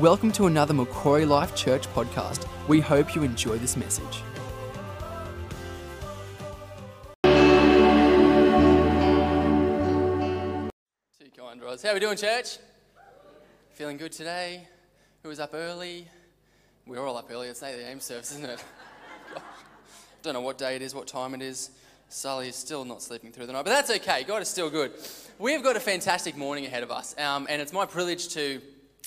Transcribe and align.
Welcome 0.00 0.32
to 0.32 0.46
another 0.46 0.74
Macquarie 0.74 1.24
Life 1.24 1.56
Church 1.56 1.92
podcast. 1.92 2.46
We 2.68 2.78
hope 2.78 3.16
you 3.16 3.24
enjoy 3.24 3.58
this 3.58 3.76
message. 3.76 4.22
Too 7.24 7.30
kind, 11.36 11.60
Roz. 11.60 11.82
How 11.82 11.90
are 11.90 11.94
we 11.94 11.98
doing, 11.98 12.16
church? 12.16 12.58
Feeling 13.72 13.96
good 13.96 14.12
today? 14.12 14.68
Who 15.24 15.30
was 15.30 15.40
up 15.40 15.50
early? 15.52 16.06
We're 16.86 17.04
all 17.04 17.16
up 17.16 17.28
early. 17.32 17.48
It's 17.48 17.58
the 17.58 17.90
AIM 17.90 17.98
service, 17.98 18.30
isn't 18.30 18.48
it? 18.48 18.62
Don't 20.22 20.34
know 20.34 20.42
what 20.42 20.58
day 20.58 20.76
it 20.76 20.82
is, 20.82 20.94
what 20.94 21.08
time 21.08 21.34
it 21.34 21.42
is. 21.42 21.70
Sully 22.08 22.50
is 22.50 22.54
still 22.54 22.84
not 22.84 23.02
sleeping 23.02 23.32
through 23.32 23.46
the 23.46 23.52
night, 23.52 23.64
but 23.64 23.72
that's 23.72 23.90
okay. 23.90 24.22
God 24.22 24.42
is 24.42 24.48
still 24.48 24.70
good. 24.70 24.92
We've 25.40 25.64
got 25.64 25.74
a 25.74 25.80
fantastic 25.80 26.36
morning 26.36 26.66
ahead 26.66 26.84
of 26.84 26.92
us, 26.92 27.18
um, 27.18 27.48
and 27.50 27.60
it's 27.60 27.72
my 27.72 27.84
privilege 27.84 28.28
to 28.34 28.60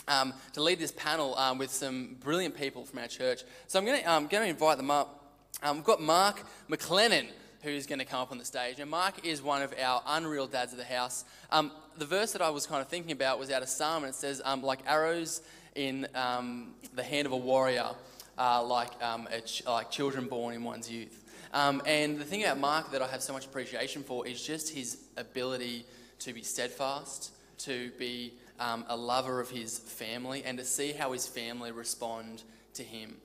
um, 0.08 0.34
to 0.54 0.62
lead 0.62 0.80
this 0.80 0.92
panel 0.92 1.38
um, 1.38 1.58
with 1.58 1.72
some 1.72 2.16
brilliant 2.20 2.56
people 2.56 2.86
from 2.86 3.00
our 3.00 3.08
church. 3.08 3.44
So 3.68 3.80
I'm 3.80 3.86
going 3.86 4.02
to 4.02 4.12
um, 4.12 4.28
to 4.28 4.44
invite 4.44 4.78
them 4.78 4.92
up. 4.92 5.36
Um, 5.64 5.78
we've 5.78 5.86
got 5.86 6.02
Mark 6.02 6.42
McLennan 6.70 7.28
who's 7.64 7.86
going 7.86 8.00
to 8.00 8.06
come 8.06 8.20
up 8.20 8.32
on 8.32 8.38
the 8.38 8.46
stage. 8.46 8.80
And 8.80 8.90
Mark 8.90 9.26
is 9.26 9.42
one 9.42 9.62
of 9.62 9.74
our 9.80 10.02
unreal 10.08 10.48
dads 10.48 10.72
of 10.72 10.80
the 10.80 10.84
house. 10.84 11.26
Um, 11.52 11.72
the 11.98 12.06
verse 12.06 12.32
that 12.32 12.42
I 12.42 12.50
was 12.50 12.66
kind 12.66 12.82
of 12.82 12.88
thinking 12.88 13.12
about 13.12 13.40
was 13.40 13.52
out 13.52 13.62
of 13.62 13.70
Psalm, 13.70 14.04
and 14.04 14.12
it 14.12 14.16
says, 14.16 14.42
um, 14.44 14.64
like 14.64 14.80
arrows 14.88 15.42
in 15.76 16.08
the 16.12 17.04
hand 17.04 17.28
of 17.28 17.32
a 17.32 17.38
warrior, 17.38 17.92
uh, 18.38 18.64
like, 18.64 18.90
um, 19.04 19.28
ch- 19.46 19.64
like 19.66 19.92
children 19.92 20.28
born 20.28 20.56
in 20.56 20.64
one's 20.64 20.90
youth. 20.90 21.24
And 21.54 22.18
the 22.18 22.24
thing 22.24 22.44
about 22.44 22.60
Mark 22.60 22.92
that 22.92 23.02
I 23.02 23.08
have 23.08 23.22
so 23.22 23.34
much 23.34 23.46
appreciation 23.46 24.04
for 24.04 24.26
is 24.26 24.44
just 24.44 24.74
his 24.74 24.98
ability 25.18 25.86
to 26.20 26.34
be 26.34 26.42
steadfast, 26.42 27.32
to 27.60 27.92
be 28.00 28.34
um, 28.60 28.86
a 28.88 28.96
lover 28.96 29.40
of 29.40 29.50
his 29.50 29.80
family, 29.80 30.44
and 30.44 30.58
to 30.58 30.66
see 30.66 30.92
how 30.92 31.12
his 31.12 31.28
family 31.28 31.72
respond 31.72 32.44
to 32.74 32.84
him. 32.84 33.16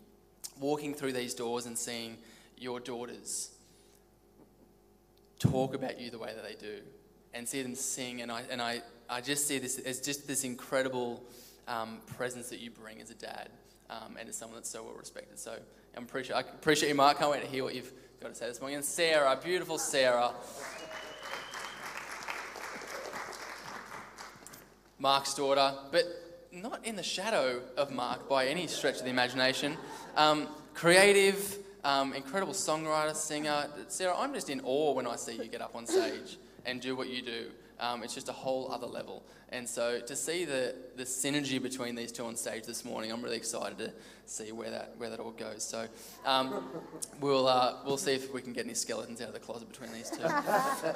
Walking 0.59 0.95
through 0.95 1.13
these 1.13 1.35
doors 1.35 1.67
and 1.67 1.77
seeing 1.77 2.17
your 2.57 2.81
daughters 2.81 3.51
talk 5.39 5.75
about 5.75 6.01
you 6.01 6.11
the 6.11 6.19
way 6.19 6.33
that 6.35 6.43
they 6.43 6.55
do 6.55 6.81
and 7.35 7.47
see 7.47 7.63
them 7.63 7.75
sing. 7.75 8.23
And 8.23 8.33
I, 8.33 8.43
and 8.51 8.63
I, 8.63 8.83
I 9.09 9.21
just 9.21 9.47
see 9.47 9.59
this 9.59 9.79
as 9.79 10.01
just 10.01 10.27
this 10.27 10.45
incredible 10.45 11.23
um, 11.69 11.99
presence 12.17 12.49
that 12.49 12.61
you 12.61 12.71
bring 12.71 13.01
as 13.01 13.11
a 13.11 13.15
dad 13.15 13.51
um, 13.91 14.17
and 14.19 14.29
as 14.29 14.37
someone 14.37 14.57
that's 14.57 14.71
so 14.71 14.83
well 14.83 14.95
respected. 14.95 15.39
So 15.39 15.57
I'm 15.97 16.05
appreciate, 16.05 16.37
I 16.37 16.41
appreciate 16.41 16.89
you, 16.89 16.95
Mark. 16.95 17.19
I 17.19 17.21
Can't 17.21 17.33
wait 17.33 17.43
to 17.43 17.49
hear 17.49 17.65
what 17.65 17.75
you've 17.75 17.93
got 18.21 18.29
to 18.29 18.35
say 18.35 18.47
this 18.47 18.61
morning. 18.61 18.77
And 18.77 18.85
Sarah, 18.85 19.39
beautiful 19.43 19.79
Sarah. 19.79 20.33
Mark's 24.99 25.35
daughter, 25.35 25.75
but 25.91 26.05
not 26.53 26.85
in 26.87 26.97
the 26.97 27.03
shadow 27.03 27.61
of 27.77 27.91
Mark 27.91 28.29
by 28.29 28.47
any 28.47 28.67
stretch 28.67 28.99
of 28.99 29.05
the 29.05 29.11
imagination. 29.11 29.77
Um, 30.17 30.49
creative, 30.75 31.59
um, 31.85 32.13
incredible 32.15 32.55
songwriter, 32.55 33.15
singer. 33.15 33.69
Sarah, 33.89 34.15
I'm 34.17 34.33
just 34.33 34.51
in 34.51 34.61
awe 34.65 34.93
when 34.93 35.07
I 35.07 35.17
see 35.17 35.37
you 35.37 35.49
get 35.49 35.61
up 35.61 35.75
on 35.75 35.87
stage 35.87 36.39
and 36.65 36.81
do 36.81 36.97
what 36.97 37.09
you 37.09 37.23
do. 37.23 37.47
Um, 37.79 38.03
it's 38.03 38.15
just 38.15 38.29
a 38.29 38.33
whole 38.33 38.71
other 38.73 38.87
level. 38.87 39.23
And 39.51 39.69
so 39.69 40.01
to 40.01 40.17
see 40.17 40.45
the, 40.45 40.75
the 40.97 41.05
synergy 41.05 41.63
between 41.63 41.95
these 41.95 42.11
two 42.11 42.25
on 42.25 42.37
stage 42.37 42.65
this 42.65 42.85
morning, 42.85 43.13
I'm 43.13 43.23
really 43.23 43.37
excited 43.37 43.79
to 43.79 43.93
see 44.25 44.51
where 44.51 44.71
that, 44.71 44.95
where 44.97 45.09
that 45.11 45.21
all 45.21 45.31
goes. 45.31 45.63
So 45.63 45.87
um, 46.25 46.69
we'll, 47.21 47.47
uh, 47.47 47.75
we'll 47.85 47.97
see 47.97 48.13
if 48.13 48.33
we 48.35 48.43
can 48.43 48.53
get 48.53 48.65
any 48.65 48.75
skeletons 48.75 49.21
out 49.21 49.29
of 49.29 49.35
the 49.35 49.41
closet 49.41 49.71
between 49.71 49.93
these 49.93 50.11
two. 50.11 50.23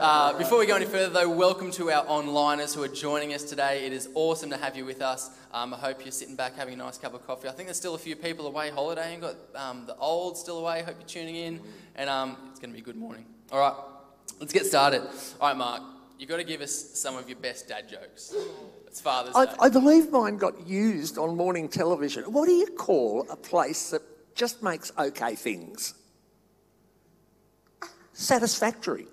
Uh, 0.01 0.37
before 0.39 0.59
we 0.59 0.67
go 0.67 0.77
any 0.77 0.87
further, 0.87 1.11
though, 1.11 1.29
welcome 1.29 1.71
to 1.71 1.91
our 1.91 2.05
onliners 2.07 2.75
who 2.75 2.83
are 2.83 2.89
joining 2.89 3.35
us 3.35 3.43
today. 3.43 3.85
It 3.85 3.93
is 3.93 4.09
awesome 4.15 4.51
to 4.51 4.57
have 4.57 4.77
you 4.77 4.85
with 4.85 5.03
us. 5.03 5.31
Um, 5.53 5.75
I 5.75 5.77
hope 5.77 6.05
you're 6.05 6.13
sitting 6.13 6.37
back 6.37 6.57
having 6.57 6.75
a 6.75 6.77
nice 6.77 6.97
cup 6.97 7.13
of 7.13 7.27
coffee. 7.27 7.49
I 7.49 7.53
think 7.53 7.67
there's 7.67 7.77
still 7.77 7.95
a 7.95 7.99
few 7.99 8.17
people 8.17 8.47
away 8.47 8.71
holidaying. 8.71 9.21
Got 9.21 9.37
um, 9.55 9.85
the 9.87 9.97
old 9.97 10.39
still 10.39 10.59
away. 10.59 10.83
Hope 10.83 10.97
you're 10.99 11.09
tuning 11.09 11.37
in. 11.37 11.61
And 11.97 12.09
um, 12.09 12.37
it's 12.51 12.61
going 12.61 12.71
to 12.71 12.75
be 12.75 12.81
a 12.81 12.85
good 12.85 12.97
morning. 12.97 13.27
All 13.53 13.61
right, 13.61 13.75
let's 14.39 14.53
get 14.53 14.65
started. 14.65 15.03
All 15.41 15.49
right, 15.49 15.57
Mark 15.57 15.83
you've 16.21 16.29
got 16.29 16.37
to 16.37 16.45
give 16.45 16.61
us 16.61 16.73
some 16.93 17.17
of 17.17 17.29
your 17.29 17.39
best 17.39 17.67
dad 17.67 17.89
jokes. 17.89 18.35
It's 18.87 19.01
Father's 19.01 19.35
I, 19.35 19.47
Day. 19.47 19.53
I 19.59 19.69
believe 19.71 20.11
mine 20.11 20.37
got 20.37 20.67
used 20.67 21.17
on 21.17 21.35
morning 21.35 21.67
television. 21.67 22.25
What 22.25 22.45
do 22.47 22.53
you 22.53 22.67
call 22.67 23.27
a 23.31 23.37
place 23.37 23.91
that 23.91 24.03
just 24.35 24.63
makes 24.63 24.93
okay 24.99 25.35
things? 25.35 25.95
Satisfactory. 28.13 29.07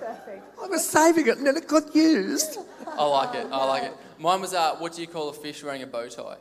Perfect. 0.00 0.60
I 0.60 0.66
was 0.66 0.88
saving 0.88 1.28
it 1.28 1.38
and 1.38 1.46
then 1.46 1.56
it 1.56 1.68
got 1.68 1.94
used. 1.94 2.58
I 2.98 3.04
like 3.04 3.36
it. 3.36 3.46
I 3.52 3.64
like 3.64 3.84
it. 3.84 3.92
Mine 4.18 4.40
was, 4.40 4.54
uh, 4.54 4.74
what 4.76 4.92
do 4.92 5.02
you 5.02 5.06
call 5.06 5.28
a 5.28 5.32
fish 5.32 5.62
wearing 5.62 5.82
a 5.82 5.86
bow 5.86 6.08
tie? 6.08 6.36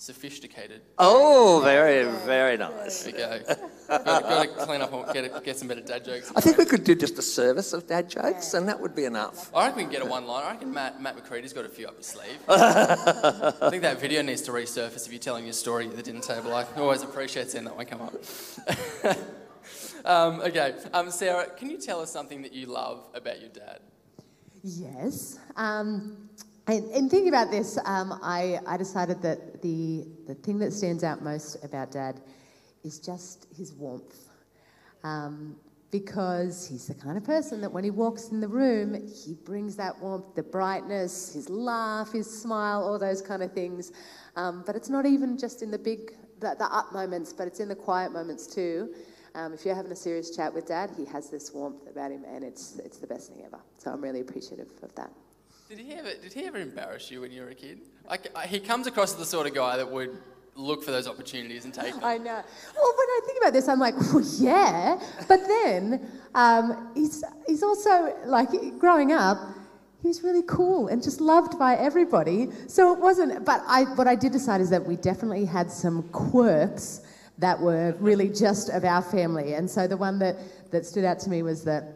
Sophisticated. 0.00 0.80
Oh, 0.98 1.60
very, 1.62 2.10
very 2.24 2.56
nice. 2.56 3.02
There 3.02 3.12
we 3.12 3.18
go. 3.44 3.54
got, 3.86 4.04
got 4.06 4.42
to 4.44 4.64
clean 4.64 4.80
up 4.80 4.94
and 4.94 5.12
get, 5.12 5.44
get 5.44 5.58
some 5.58 5.68
better 5.68 5.82
dad 5.82 6.06
jokes. 6.06 6.32
I 6.34 6.40
think 6.40 6.56
we 6.56 6.64
could 6.64 6.84
do 6.84 6.94
just 6.94 7.18
a 7.18 7.22
service 7.22 7.74
of 7.74 7.86
dad 7.86 8.08
jokes 8.08 8.54
and 8.54 8.66
that 8.66 8.80
would 8.80 8.94
be 8.94 9.04
enough. 9.04 9.54
I 9.54 9.66
reckon 9.66 9.76
we 9.76 9.82
can 9.82 9.92
get 9.92 10.00
a 10.00 10.06
one 10.06 10.26
line. 10.26 10.44
I 10.46 10.52
reckon 10.52 10.72
Matt, 10.72 11.02
Matt 11.02 11.18
McCready's 11.18 11.52
got 11.52 11.66
a 11.66 11.68
few 11.68 11.86
up 11.86 11.98
his 11.98 12.06
sleeve. 12.06 12.38
I 12.48 13.68
think 13.68 13.82
that 13.82 14.00
video 14.00 14.22
needs 14.22 14.40
to 14.42 14.52
resurface 14.52 15.04
if 15.04 15.12
you're 15.12 15.20
telling 15.20 15.44
your 15.44 15.52
story 15.52 15.86
at 15.86 15.94
the 15.94 16.02
dinner 16.02 16.20
table. 16.20 16.54
I 16.54 16.64
always 16.78 17.02
appreciate 17.02 17.50
seeing 17.50 17.64
that 17.64 17.76
one 17.76 17.84
come 17.84 18.00
up. 18.00 18.14
um, 20.06 20.40
okay, 20.40 20.76
um, 20.94 21.10
Sarah, 21.10 21.50
can 21.58 21.68
you 21.68 21.76
tell 21.76 22.00
us 22.00 22.10
something 22.10 22.40
that 22.40 22.54
you 22.54 22.64
love 22.64 23.06
about 23.12 23.38
your 23.42 23.50
dad? 23.50 23.80
Yes. 24.62 25.38
Um, 25.56 26.30
and, 26.72 27.10
thinking 27.10 27.28
about 27.28 27.50
this, 27.50 27.78
um, 27.84 28.18
I, 28.22 28.58
I 28.66 28.76
decided 28.76 29.22
that 29.22 29.62
the, 29.62 30.06
the 30.26 30.34
thing 30.34 30.58
that 30.58 30.72
stands 30.72 31.04
out 31.04 31.22
most 31.22 31.62
about 31.64 31.92
Dad 31.92 32.20
is 32.84 32.98
just 32.98 33.46
his 33.56 33.72
warmth. 33.72 34.28
Um, 35.02 35.56
because 35.90 36.68
he's 36.68 36.86
the 36.86 36.94
kind 36.94 37.16
of 37.16 37.24
person 37.24 37.60
that 37.60 37.72
when 37.72 37.82
he 37.82 37.90
walks 37.90 38.28
in 38.28 38.40
the 38.40 38.48
room, 38.48 38.94
he 39.08 39.34
brings 39.34 39.74
that 39.76 39.98
warmth, 40.00 40.34
the 40.36 40.42
brightness, 40.42 41.32
his 41.32 41.50
laugh, 41.50 42.12
his 42.12 42.26
smile, 42.26 42.82
all 42.82 42.98
those 42.98 43.20
kind 43.20 43.42
of 43.42 43.52
things. 43.52 43.90
Um, 44.36 44.62
but 44.64 44.76
it's 44.76 44.88
not 44.88 45.04
even 45.06 45.36
just 45.36 45.62
in 45.62 45.70
the 45.70 45.78
big, 45.78 46.12
the, 46.38 46.54
the 46.58 46.66
up 46.66 46.92
moments, 46.92 47.32
but 47.32 47.48
it's 47.48 47.58
in 47.58 47.68
the 47.68 47.74
quiet 47.74 48.12
moments 48.12 48.46
too. 48.46 48.94
Um, 49.34 49.52
if 49.52 49.64
you're 49.64 49.74
having 49.74 49.92
a 49.92 49.96
serious 49.96 50.34
chat 50.34 50.52
with 50.52 50.66
Dad, 50.66 50.90
he 50.96 51.04
has 51.06 51.30
this 51.30 51.52
warmth 51.52 51.88
about 51.88 52.10
him, 52.10 52.24
and 52.24 52.44
it's, 52.44 52.78
it's 52.84 52.98
the 52.98 53.06
best 53.06 53.32
thing 53.32 53.42
ever. 53.44 53.60
So 53.78 53.90
I'm 53.90 54.00
really 54.00 54.20
appreciative 54.20 54.68
of 54.82 54.94
that. 54.94 55.10
Did 55.70 55.78
he 55.78 55.92
ever, 55.92 56.08
did 56.20 56.32
he 56.32 56.44
ever 56.46 56.58
embarrass 56.58 57.12
you 57.12 57.20
when 57.20 57.30
you 57.30 57.42
were 57.42 57.50
a 57.50 57.54
kid? 57.54 57.78
Like, 58.08 58.36
I- 58.36 58.48
he 58.48 58.58
comes 58.58 58.88
across 58.88 59.12
as 59.12 59.18
the 59.20 59.24
sort 59.24 59.46
of 59.46 59.54
guy 59.54 59.76
that 59.76 59.88
would 59.88 60.18
look 60.56 60.82
for 60.82 60.90
those 60.90 61.06
opportunities 61.06 61.64
and 61.64 61.72
take 61.72 61.94
them. 61.94 62.02
I 62.02 62.18
know. 62.18 62.24
Well, 62.24 62.94
when 62.98 63.08
I 63.08 63.20
think 63.24 63.38
about 63.40 63.52
this, 63.52 63.68
I'm 63.68 63.78
like, 63.78 63.96
well, 63.96 64.24
yeah. 64.40 64.98
But 65.28 65.46
then 65.46 66.10
um, 66.34 66.90
he's, 66.96 67.22
he's 67.46 67.62
also, 67.62 68.16
like, 68.26 68.48
growing 68.80 69.12
up, 69.12 69.38
he 70.02 70.08
was 70.08 70.24
really 70.24 70.42
cool 70.48 70.88
and 70.88 71.00
just 71.00 71.20
loved 71.20 71.56
by 71.56 71.76
everybody. 71.76 72.48
So 72.66 72.92
it 72.92 72.98
wasn't, 72.98 73.44
but 73.44 73.62
I, 73.68 73.84
what 73.94 74.08
I 74.08 74.16
did 74.16 74.32
decide 74.32 74.60
is 74.60 74.70
that 74.70 74.84
we 74.84 74.96
definitely 74.96 75.44
had 75.44 75.70
some 75.70 76.02
quirks 76.10 77.02
that 77.38 77.60
were 77.60 77.94
really 78.00 78.28
just 78.28 78.70
of 78.70 78.84
our 78.84 79.02
family. 79.02 79.54
And 79.54 79.70
so 79.70 79.86
the 79.86 79.96
one 79.96 80.18
that, 80.18 80.36
that 80.72 80.84
stood 80.84 81.04
out 81.04 81.20
to 81.20 81.30
me 81.30 81.44
was 81.44 81.62
that 81.62 81.92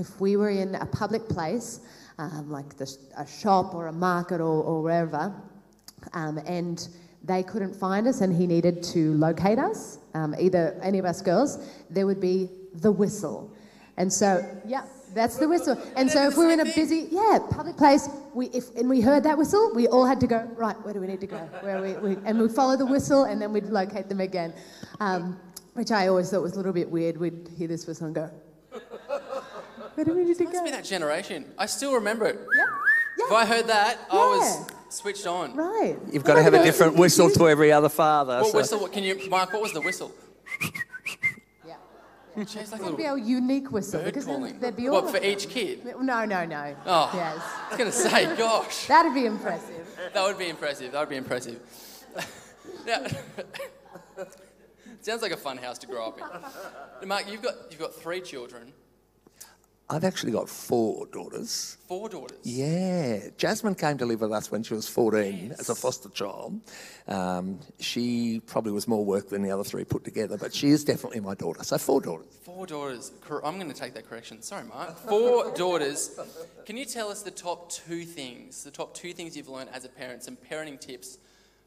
if 0.00 0.20
we 0.20 0.36
were 0.36 0.50
in 0.50 0.74
a 0.74 0.86
public 0.86 1.28
place, 1.28 1.82
um, 2.18 2.50
like 2.50 2.76
the, 2.76 2.90
a 3.16 3.26
shop 3.26 3.74
or 3.74 3.86
a 3.88 3.92
market 3.92 4.40
or, 4.40 4.62
or 4.62 4.82
wherever, 4.82 5.32
um, 6.14 6.38
and 6.46 6.88
they 7.24 7.42
couldn't 7.42 7.74
find 7.74 8.06
us 8.06 8.20
and 8.20 8.34
he 8.34 8.46
needed 8.46 8.82
to 8.82 9.14
locate 9.14 9.58
us, 9.58 9.98
um, 10.14 10.34
either 10.38 10.78
any 10.82 10.98
of 10.98 11.04
us 11.04 11.22
girls, 11.22 11.58
there 11.90 12.06
would 12.06 12.20
be 12.20 12.48
the 12.74 12.90
whistle. 12.90 13.54
And 13.96 14.12
so, 14.12 14.44
yeah, 14.66 14.84
that's 15.14 15.36
the 15.36 15.48
whistle. 15.48 15.80
And 15.96 16.10
so 16.10 16.26
if 16.26 16.36
we 16.36 16.46
were 16.46 16.52
in 16.52 16.60
a 16.60 16.64
busy, 16.64 17.08
yeah, 17.10 17.38
public 17.50 17.76
place, 17.76 18.08
we, 18.34 18.46
if, 18.46 18.74
and 18.76 18.88
we 18.88 19.00
heard 19.00 19.22
that 19.24 19.36
whistle, 19.36 19.72
we 19.74 19.86
all 19.86 20.06
had 20.06 20.18
to 20.20 20.26
go, 20.26 20.50
right, 20.56 20.80
where 20.84 20.94
do 20.94 21.00
we 21.00 21.06
need 21.06 21.20
to 21.20 21.26
go? 21.26 21.38
Where 21.60 21.80
we, 21.80 21.92
we, 21.94 22.16
and 22.24 22.40
we'd 22.40 22.50
follow 22.50 22.76
the 22.76 22.86
whistle 22.86 23.24
and 23.24 23.40
then 23.40 23.52
we'd 23.52 23.66
locate 23.66 24.08
them 24.08 24.20
again, 24.20 24.54
um, 25.00 25.38
which 25.74 25.90
I 25.90 26.08
always 26.08 26.30
thought 26.30 26.42
was 26.42 26.54
a 26.54 26.56
little 26.56 26.72
bit 26.72 26.90
weird. 26.90 27.16
We'd 27.18 27.48
hear 27.56 27.68
this 27.68 27.86
whistle 27.86 28.06
and 28.06 28.14
go, 28.14 28.30
where 29.94 30.04
do 30.04 30.14
we 30.14 30.24
need 30.24 30.36
to 30.38 30.44
Must 30.44 30.56
go? 30.56 30.64
be 30.64 30.70
that 30.70 30.84
generation. 30.84 31.44
I 31.58 31.66
still 31.66 31.94
remember 31.94 32.26
it. 32.26 32.36
Yeah, 32.56 32.64
yeah. 33.18 33.24
If 33.26 33.32
I 33.32 33.44
heard 33.46 33.66
that, 33.68 33.98
I 34.10 34.14
was 34.16 34.66
switched 34.88 35.26
on. 35.26 35.54
Right. 35.54 35.96
You've 36.12 36.24
got 36.24 36.34
to 36.34 36.42
have 36.42 36.54
a 36.54 36.62
different 36.62 36.96
whistle 36.96 37.30
to 37.30 37.48
every 37.48 37.70
other 37.72 37.88
father. 37.88 38.40
What 38.40 38.50
so- 38.52 38.56
whistle? 38.58 38.80
What, 38.80 38.92
can 38.92 39.02
you, 39.04 39.28
Mark? 39.28 39.52
What 39.52 39.62
was 39.62 39.72
the 39.72 39.80
whistle? 39.80 40.12
Yeah. 41.66 42.44
Jeez, 42.44 42.72
like 42.72 42.80
a 42.80 42.84
That'd 42.84 42.96
be 42.96 43.06
our 43.06 43.18
unique 43.18 43.70
whistle 43.70 44.02
because 44.02 44.24
then 44.24 44.36
calling. 44.36 44.58
there'd 44.58 44.74
be 44.74 44.88
all 44.88 45.02
What 45.02 45.12
for 45.12 45.20
them. 45.20 45.30
each 45.30 45.50
kid? 45.50 45.84
No, 45.84 46.24
no, 46.24 46.46
no. 46.46 46.74
Oh. 46.86 47.10
Yes. 47.14 47.36
I 47.42 47.68
was 47.68 47.78
gonna 47.78 47.92
say, 47.92 48.36
gosh, 48.38 48.86
That'd 48.86 49.12
be 49.12 49.26
impressive. 49.26 49.86
that 50.14 50.24
would 50.24 50.38
be 50.38 50.48
impressive. 50.48 50.92
That 50.92 51.00
would 51.00 51.10
be 51.10 51.16
impressive. 51.16 51.60
now, 52.86 53.04
sounds 55.02 55.20
like 55.20 55.32
a 55.32 55.36
fun 55.36 55.58
house 55.58 55.76
to 55.78 55.86
grow 55.86 56.06
up 56.06 56.18
in. 56.18 56.24
Now, 57.02 57.06
Mark, 57.06 57.30
you've 57.30 57.42
got 57.42 57.54
you've 57.70 57.80
got 57.80 57.94
three 57.94 58.22
children. 58.22 58.72
I've 59.92 60.04
actually 60.04 60.32
got 60.32 60.48
four 60.48 61.04
daughters. 61.12 61.76
Four 61.86 62.08
daughters. 62.08 62.38
Yeah, 62.44 63.28
Jasmine 63.36 63.74
came 63.74 63.98
to 63.98 64.06
live 64.06 64.22
with 64.22 64.32
us 64.32 64.50
when 64.50 64.62
she 64.62 64.72
was 64.72 64.88
14 64.88 65.54
as 65.58 65.68
a 65.68 65.74
foster 65.74 66.08
child. 66.08 66.62
Um, 67.06 67.58
she 67.78 68.40
probably 68.46 68.72
was 68.72 68.88
more 68.88 69.04
work 69.04 69.28
than 69.28 69.42
the 69.42 69.50
other 69.50 69.64
three 69.64 69.84
put 69.84 70.02
together, 70.02 70.38
but 70.38 70.54
she 70.54 70.70
is 70.70 70.82
definitely 70.82 71.20
my 71.20 71.34
daughter. 71.34 71.62
So 71.62 71.76
four 71.76 72.00
daughters. 72.00 72.26
Four 72.42 72.66
daughters. 72.66 73.12
I'm 73.44 73.58
going 73.58 73.70
to 73.70 73.78
take 73.78 73.92
that 73.92 74.08
correction. 74.08 74.40
Sorry, 74.40 74.64
Mark. 74.64 74.96
Four 74.96 75.50
daughters. 75.54 76.18
Can 76.64 76.78
you 76.78 76.86
tell 76.86 77.10
us 77.10 77.22
the 77.22 77.30
top 77.30 77.70
two 77.70 78.04
things, 78.04 78.64
the 78.64 78.70
top 78.70 78.94
two 78.94 79.12
things 79.12 79.36
you've 79.36 79.50
learned 79.50 79.68
as 79.74 79.84
a 79.84 79.90
parent, 79.90 80.22
some 80.22 80.38
parenting 80.50 80.80
tips 80.80 81.18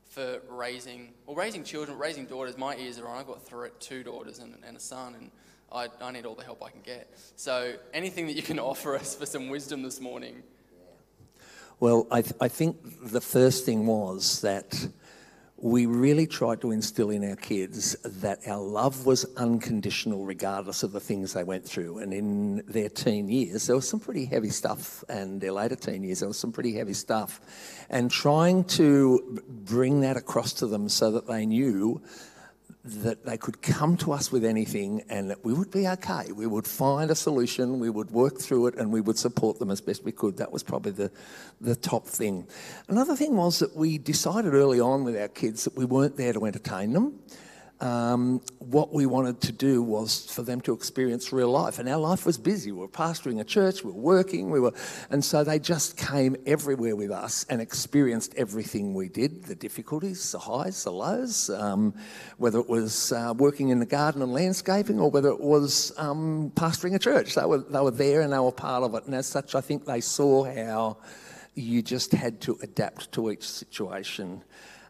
for 0.10 0.42
raising, 0.50 1.14
or 1.28 1.36
raising 1.36 1.64
children, 1.64 1.96
raising 2.00 2.26
daughters? 2.26 2.58
My 2.58 2.76
ears 2.76 2.98
are 2.98 3.08
on. 3.08 3.20
I've 3.20 3.28
got 3.28 3.44
three, 3.44 3.70
two 3.80 4.02
daughters 4.02 4.40
and, 4.40 4.56
and 4.66 4.76
a 4.78 4.80
son, 4.80 5.14
and 5.14 5.30
I, 5.76 5.90
I 6.02 6.12
need 6.12 6.26
all 6.26 6.36
the 6.36 6.44
help 6.44 6.64
I 6.64 6.70
can 6.70 6.82
get. 6.82 7.14
So 7.36 7.74
anything 7.94 8.28
that 8.28 8.36
you 8.36 8.42
can 8.42 8.60
offer 8.72 8.96
us 8.96 9.14
for 9.16 9.26
some 9.26 9.50
wisdom 9.50 9.84
this 9.84 10.00
morning? 10.00 10.42
Well, 11.82 12.08
I, 12.10 12.22
th- 12.22 12.36
I 12.40 12.48
think 12.48 12.78
the 13.04 13.20
first 13.20 13.66
thing 13.66 13.86
was 13.86 14.40
that 14.42 14.88
we 15.58 15.86
really 15.86 16.28
tried 16.28 16.62
to 16.62 16.72
instill 16.72 17.10
in 17.10 17.30
our 17.30 17.36
kids 17.36 17.96
that 18.04 18.40
our 18.48 18.62
love 18.62 19.06
was 19.06 19.26
unconditional 19.36 20.26
regardless 20.26 20.84
of 20.84 20.94
the 20.94 21.00
things 21.00 21.34
they 21.34 21.44
went 21.44 21.66
through. 21.66 22.00
And 22.00 22.14
in 22.14 22.64
their 22.68 22.88
teen 22.88 23.28
years, 23.28 23.68
there 23.68 23.76
was 23.76 23.88
some 23.88 24.00
pretty 24.00 24.26
heavy 24.26 24.50
stuff, 24.50 25.04
and 25.10 25.42
their 25.42 25.52
later 25.52 25.76
teen 25.76 26.04
years, 26.04 26.20
there 26.20 26.30
was 26.30 26.40
some 26.40 26.52
pretty 26.54 26.74
heavy 26.74 26.94
stuff. 26.94 27.42
And 27.90 28.10
trying 28.10 28.64
to 28.66 29.44
bring 29.50 30.02
that 30.02 30.16
across 30.16 30.54
to 30.54 30.68
them 30.68 30.88
so 30.88 31.12
that 31.12 31.28
they 31.28 31.46
knew 31.46 32.02
that 32.86 33.26
they 33.26 33.36
could 33.36 33.64
come 33.64 33.98
to 33.98 34.12
us 34.12 34.32
with 34.32 34.46
anything 34.46 35.04
and 35.10 35.32
that 35.32 35.44
we 35.44 35.54
would 35.54 35.72
be 35.72 35.88
okay. 35.88 36.32
We 36.32 36.46
would 36.46 36.68
find 36.68 37.10
a 37.10 37.16
solution, 37.16 37.80
we 37.80 37.90
would 37.90 38.12
work 38.12 38.40
through 38.40 38.68
it, 38.68 38.76
and 38.76 38.94
we 38.94 39.02
would 39.02 39.18
support 39.18 39.58
them 39.58 39.72
as 39.72 39.82
best 39.82 40.04
we 40.04 40.12
could. 40.12 40.38
That 40.38 40.52
was 40.52 40.62
probably 40.62 40.92
the, 40.92 41.12
the 41.60 41.76
top 41.76 42.06
thing. 42.06 42.48
Another 42.88 43.16
thing 43.16 43.36
was 43.36 43.58
that 43.60 43.76
we 43.76 43.98
decided 43.98 44.54
early 44.54 44.80
on 44.80 45.04
with 45.04 45.18
our 45.18 45.30
kids 45.30 45.64
that 45.64 45.76
we 45.76 45.86
weren't 45.86 46.16
there 46.16 46.34
to 46.34 46.46
entertain 46.46 46.94
them. 46.94 47.20
Um, 47.82 48.42
what 48.60 48.94
we 48.94 49.06
wanted 49.06 49.42
to 49.42 49.52
do 49.52 49.84
was 49.84 50.32
for 50.32 50.44
them 50.44 50.62
to 50.62 50.74
experience 50.74 51.34
real 51.34 51.50
life, 51.50 51.78
and 51.78 51.90
our 51.90 51.98
life 51.98 52.26
was 52.26 52.38
busy. 52.38 52.72
We 52.72 52.80
were 52.80 52.88
pastoring 52.88 53.42
a 53.42 53.44
church, 53.44 53.84
we 53.84 53.92
were 53.92 54.00
working, 54.00 54.50
we 54.50 54.62
were, 54.62 54.74
and 55.10 55.24
so 55.24 55.44
they 55.44 55.60
just 55.60 55.98
came 55.98 56.38
everywhere 56.46 56.96
with 56.96 57.12
us 57.12 57.46
and 57.50 57.62
experienced 57.62 58.34
everything 58.36 58.94
we 58.94 59.10
did 59.10 59.44
the 59.44 59.56
difficulties, 59.56 60.32
the 60.32 60.40
highs, 60.40 60.86
the 60.86 60.92
lows, 60.92 61.50
um, 61.50 61.94
whether 62.38 62.60
it 62.60 62.70
was 62.70 63.12
uh, 63.12 63.34
working 63.38 63.70
in 63.70 63.80
the 63.80 63.86
garden 63.86 64.22
and 64.22 64.32
landscaping 64.32 64.98
or 64.98 65.12
whether 65.12 65.30
it 65.30 65.42
was 65.42 65.92
um, 65.98 66.52
pastoring 66.56 66.96
a 66.96 67.00
church. 67.00 67.36
They 67.36 67.46
were, 67.46 67.58
they 67.58 67.82
were 67.82 67.92
there 67.92 68.22
and 68.22 68.32
they 68.32 68.40
were 68.40 68.54
part 68.54 68.84
of 68.84 68.96
it, 68.96 69.06
and 69.06 69.14
as 69.14 69.28
such, 69.28 69.54
I 69.54 69.62
think 69.62 69.86
they 69.86 70.00
saw 70.00 70.46
how 70.46 70.98
you 71.56 71.82
just 71.82 72.14
had 72.14 72.40
to 72.42 72.58
adapt 72.62 73.12
to 73.14 73.32
each 73.32 73.48
situation 73.48 74.44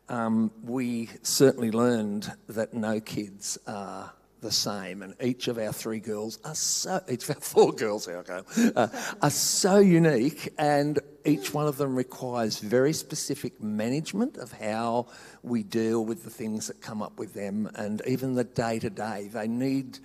um, 0.10 0.52
we 0.64 1.10
certainly 1.22 1.72
learned 1.72 2.32
that 2.48 2.74
no 2.74 3.00
kids 3.00 3.58
are 3.68 4.14
the 4.42 4.52
same, 4.52 5.02
and 5.02 5.16
each 5.22 5.48
of 5.48 5.58
our 5.58 5.74
three 5.74 6.00
girls 6.00 6.38
are 6.46 6.56
so, 6.56 7.02
each 7.10 7.28
of 7.28 7.36
our 7.36 7.42
four 7.42 7.74
girls, 7.74 8.06
here 8.06 8.20
I 8.20 8.24
go, 8.24 8.72
uh, 8.76 8.88
are 9.22 9.30
so 9.30 9.80
unique, 9.80 10.54
and 10.58 11.00
each 11.26 11.54
one 11.54 11.68
of 11.68 11.78
them 11.78 11.96
requires 11.96 12.60
very 12.60 12.94
specific 12.94 13.62
management 13.62 14.38
of 14.38 14.52
how 14.52 15.08
we 15.42 15.64
deal 15.64 16.06
with 16.06 16.24
the 16.24 16.30
things 16.30 16.68
that 16.68 16.82
come 16.82 17.02
up 17.02 17.18
with 17.18 17.34
them, 17.34 17.70
and 17.76 18.02
even 18.06 18.36
the 18.36 18.44
day 18.44 18.80
to 18.80 18.90
day. 18.90 19.30
They 19.34 19.48
need 19.48 20.00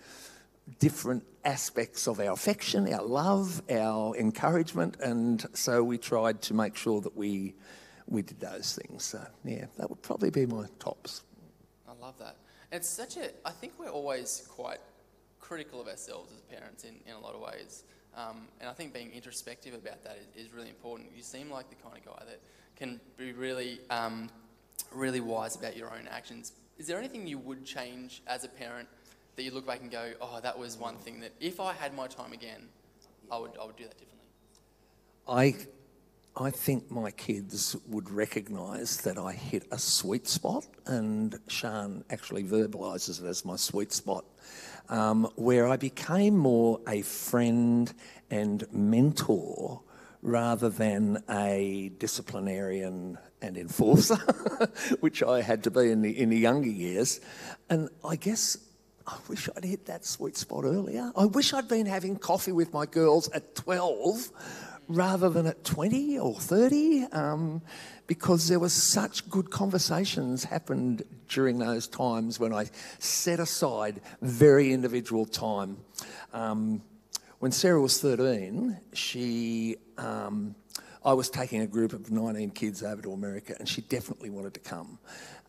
different 0.78 1.24
aspects 1.44 2.06
of 2.06 2.20
our 2.20 2.32
affection, 2.32 2.92
our 2.92 3.02
love, 3.02 3.62
our 3.70 4.16
encouragement, 4.16 4.96
and 5.00 5.44
so 5.52 5.82
we 5.84 5.98
tried 5.98 6.40
to 6.42 6.54
make 6.54 6.76
sure 6.76 7.00
that 7.02 7.16
we 7.16 7.54
we 8.10 8.22
did 8.22 8.40
those 8.40 8.78
things. 8.80 9.04
So 9.04 9.24
yeah, 9.44 9.66
that 9.78 9.88
would 9.88 10.02
probably 10.02 10.30
be 10.30 10.44
my 10.44 10.66
tops. 10.78 11.22
I 11.88 11.92
love 12.04 12.18
that. 12.18 12.36
It's 12.72 12.88
such 12.88 13.16
a. 13.16 13.30
I 13.44 13.50
think 13.50 13.72
we're 13.78 13.88
always 13.88 14.46
quite 14.48 14.80
critical 15.38 15.80
of 15.80 15.88
ourselves 15.88 16.32
as 16.32 16.40
parents 16.42 16.84
in, 16.84 16.94
in 17.06 17.14
a 17.14 17.18
lot 17.18 17.34
of 17.34 17.40
ways. 17.40 17.84
Um, 18.16 18.48
and 18.60 18.68
I 18.68 18.72
think 18.72 18.92
being 18.92 19.10
introspective 19.12 19.72
about 19.72 20.02
that 20.04 20.18
is, 20.36 20.46
is, 20.46 20.52
really 20.52 20.68
important. 20.68 21.10
You 21.16 21.22
seem 21.22 21.50
like 21.50 21.68
the 21.70 21.76
kind 21.76 21.96
of 21.96 22.04
guy 22.04 22.24
that 22.26 22.40
can 22.76 23.00
be 23.16 23.32
really, 23.32 23.80
um, 23.88 24.28
really 24.92 25.20
wise 25.20 25.54
about 25.54 25.76
your 25.76 25.88
own 25.88 26.08
actions. 26.10 26.52
Is 26.78 26.86
there 26.86 26.98
anything 26.98 27.26
you 27.26 27.38
would 27.38 27.64
change 27.64 28.22
as 28.26 28.42
a 28.42 28.48
parent 28.48 28.88
that 29.36 29.44
you 29.44 29.52
look 29.52 29.66
back 29.66 29.80
and 29.80 29.90
go, 29.90 30.12
oh, 30.20 30.40
that 30.42 30.58
was 30.58 30.76
one 30.76 30.96
thing 30.96 31.20
that 31.20 31.32
if 31.40 31.60
I 31.60 31.72
had 31.72 31.94
my 31.94 32.08
time 32.08 32.32
again, 32.32 32.68
I 33.30 33.38
would, 33.38 33.52
I 33.60 33.64
would 33.64 33.76
do 33.76 33.84
that 33.84 33.96
differently? 33.96 34.26
I 35.28 35.54
I 36.40 36.50
think 36.50 36.90
my 36.90 37.10
kids 37.10 37.76
would 37.86 38.08
recognise 38.08 38.96
that 39.02 39.18
I 39.18 39.32
hit 39.32 39.66
a 39.70 39.78
sweet 39.78 40.26
spot, 40.26 40.66
and 40.86 41.38
Sean 41.48 42.02
actually 42.08 42.44
verbalises 42.44 43.22
it 43.22 43.26
as 43.26 43.44
my 43.44 43.56
sweet 43.56 43.92
spot, 43.92 44.24
um, 44.88 45.30
where 45.36 45.68
I 45.68 45.76
became 45.76 46.38
more 46.38 46.80
a 46.88 47.02
friend 47.02 47.92
and 48.30 48.66
mentor 48.72 49.82
rather 50.22 50.70
than 50.70 51.22
a 51.28 51.92
disciplinarian 51.98 53.18
and 53.42 53.58
enforcer, 53.58 54.16
which 55.00 55.22
I 55.22 55.42
had 55.42 55.62
to 55.64 55.70
be 55.70 55.90
in 55.90 56.00
the, 56.00 56.18
in 56.18 56.30
the 56.30 56.38
younger 56.38 56.70
years. 56.70 57.20
And 57.68 57.90
I 58.02 58.16
guess 58.16 58.56
I 59.06 59.18
wish 59.28 59.50
I'd 59.54 59.64
hit 59.64 59.84
that 59.86 60.06
sweet 60.06 60.38
spot 60.38 60.64
earlier. 60.64 61.12
I 61.14 61.26
wish 61.26 61.52
I'd 61.52 61.68
been 61.68 61.84
having 61.84 62.16
coffee 62.16 62.52
with 62.52 62.72
my 62.72 62.86
girls 62.86 63.28
at 63.32 63.54
12 63.56 64.30
rather 64.90 65.30
than 65.30 65.46
at 65.46 65.64
20 65.64 66.18
or 66.18 66.34
30 66.34 67.04
um, 67.12 67.62
because 68.08 68.48
there 68.48 68.58
was 68.58 68.72
such 68.72 69.28
good 69.30 69.50
conversations 69.50 70.42
happened 70.44 71.04
during 71.28 71.58
those 71.58 71.86
times 71.86 72.40
when 72.40 72.52
I 72.52 72.66
set 72.98 73.38
aside 73.38 74.00
very 74.20 74.72
individual 74.72 75.26
time. 75.26 75.78
Um, 76.32 76.82
when 77.38 77.52
Sarah 77.52 77.80
was 77.80 78.00
13, 78.00 78.80
she, 78.92 79.76
um, 79.96 80.56
I 81.04 81.14
was 81.14 81.30
taking 81.30 81.62
a 81.62 81.66
group 81.66 81.92
of 81.92 82.10
19 82.10 82.50
kids 82.50 82.82
over 82.82 83.00
to 83.02 83.12
America 83.12 83.54
and 83.58 83.68
she 83.68 83.80
definitely 83.80 84.30
wanted 84.30 84.54
to 84.54 84.60
come. 84.60 84.98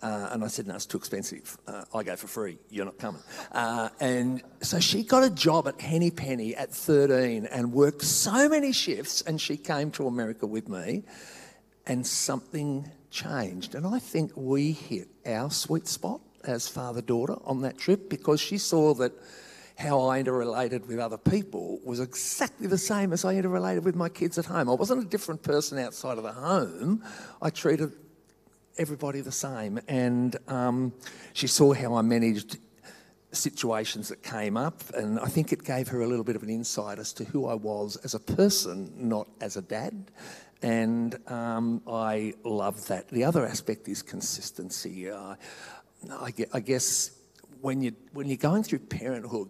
Uh, 0.01 0.30
and 0.31 0.44
I 0.44 0.48
said, 0.48 0.68
no, 0.68 0.75
it's 0.75 0.86
too 0.86 0.98
expensive. 0.98 1.57
Uh, 1.68 1.83
I 1.94 2.03
go 2.03 2.15
for 2.15 2.27
free. 2.27 2.57
You're 2.69 2.86
not 2.86 2.98
coming. 2.98 3.21
Uh, 3.51 3.89
and 4.00 4.42
so 4.62 4.80
she 4.80 5.03
got 5.03 5.24
a 5.24 5.30
job 5.30 5.68
at 5.68 5.80
Henny 5.80 6.09
Penny 6.09 6.56
at 6.56 6.74
13 6.74 7.45
and 7.45 7.71
worked 7.71 8.01
so 8.01 8.50
many 8.50 8.71
shifts. 8.71 9.21
And 9.21 9.39
she 9.39 9.57
came 9.57 9.92
to 9.92 10.07
America 10.07 10.48
with 10.48 10.70
me, 10.70 11.03
and 11.86 12.05
something 12.05 12.89
changed. 13.12 13.75
And 13.75 13.86
I 13.86 14.00
think 14.00 14.31
we 14.36 14.72
hit 14.72 15.10
our 15.25 15.51
sweet 15.51 15.88
spot 15.88 16.22
as 16.43 16.67
father 16.67 17.01
daughter 17.01 17.36
on 17.43 17.62
that 17.62 17.77
trip 17.77 18.10
because 18.10 18.39
she 18.39 18.58
saw 18.58 18.96
that 18.96 19.12
how 19.78 20.01
I 20.01 20.20
interrelated 20.20 20.88
with 20.88 21.00
other 21.00 21.18
people 21.18 21.80
was 21.84 22.00
exactly 22.00 22.68
the 22.68 22.78
same 22.78 23.13
as 23.13 23.25
I 23.25 23.36
interrelated 23.36 23.84
with 23.84 23.96
my 23.96 24.10
kids 24.10 24.38
at 24.38 24.46
home. 24.46 24.70
I 24.70 24.74
wasn't 24.74 25.04
a 25.04 25.08
different 25.08 25.44
person 25.44 25.80
outside 25.80 26.18
of 26.18 26.24
the 26.24 26.34
home. 26.34 27.04
I 27.42 27.50
treated 27.50 27.92
everybody 28.78 29.22
the 29.22 29.32
same. 29.32 29.80
And 29.88 30.38
um, 30.48 30.94
she 31.34 31.48
saw 31.48 31.74
how 31.74 31.96
I 31.96 32.01
managed 32.01 32.58
situations 33.32 34.10
that 34.10 34.22
came 34.24 34.58
up, 34.58 34.84
and 34.94 35.20
I 35.20 35.28
think 35.28 35.54
it 35.54 35.63
gave 35.63 35.88
her 35.90 36.01
a 36.01 36.08
little 36.08 36.25
bit 36.25 36.36
of 36.36 36.44
an 36.44 36.50
insight 36.50 37.00
as 37.00 37.13
to 37.13 37.24
who 37.24 37.48
I 37.48 37.54
was 37.54 37.96
as 38.04 38.13
a 38.13 38.20
person, 38.20 38.92
not 38.98 39.28
as 39.40 39.56
a 39.56 39.62
dad. 39.62 40.12
And 40.62 41.18
um, 41.32 41.82
I 41.88 42.34
love 42.44 42.88
that. 42.88 43.08
The 43.08 43.24
other 43.24 43.46
aspect 43.46 43.88
is 43.88 44.01
consistency. 44.01 45.10
Uh, 45.10 45.36
I, 46.12 46.34
I 46.54 46.60
guess 46.60 47.12
when 47.62 47.82
you 47.82 47.94
when 48.13 48.27
you're 48.27 48.38
going 48.38 48.63
through 48.63 48.80
parenthood, 48.80 49.50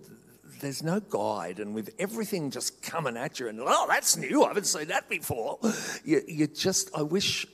there's 0.59 0.83
no 0.83 0.99
guide, 0.99 1.59
and 1.59 1.73
with 1.73 1.89
everything 1.97 2.51
just 2.51 2.81
coming 2.81 3.17
at 3.17 3.39
you, 3.39 3.47
and 3.47 3.59
oh, 3.61 3.85
that's 3.87 4.15
new, 4.15 4.43
I 4.43 4.49
haven't 4.49 4.65
seen 4.65 4.87
that 4.89 5.09
before. 5.09 5.59
You, 6.05 6.21
you 6.27 6.47
just, 6.47 6.91
I 6.95 7.01
wish 7.01 7.47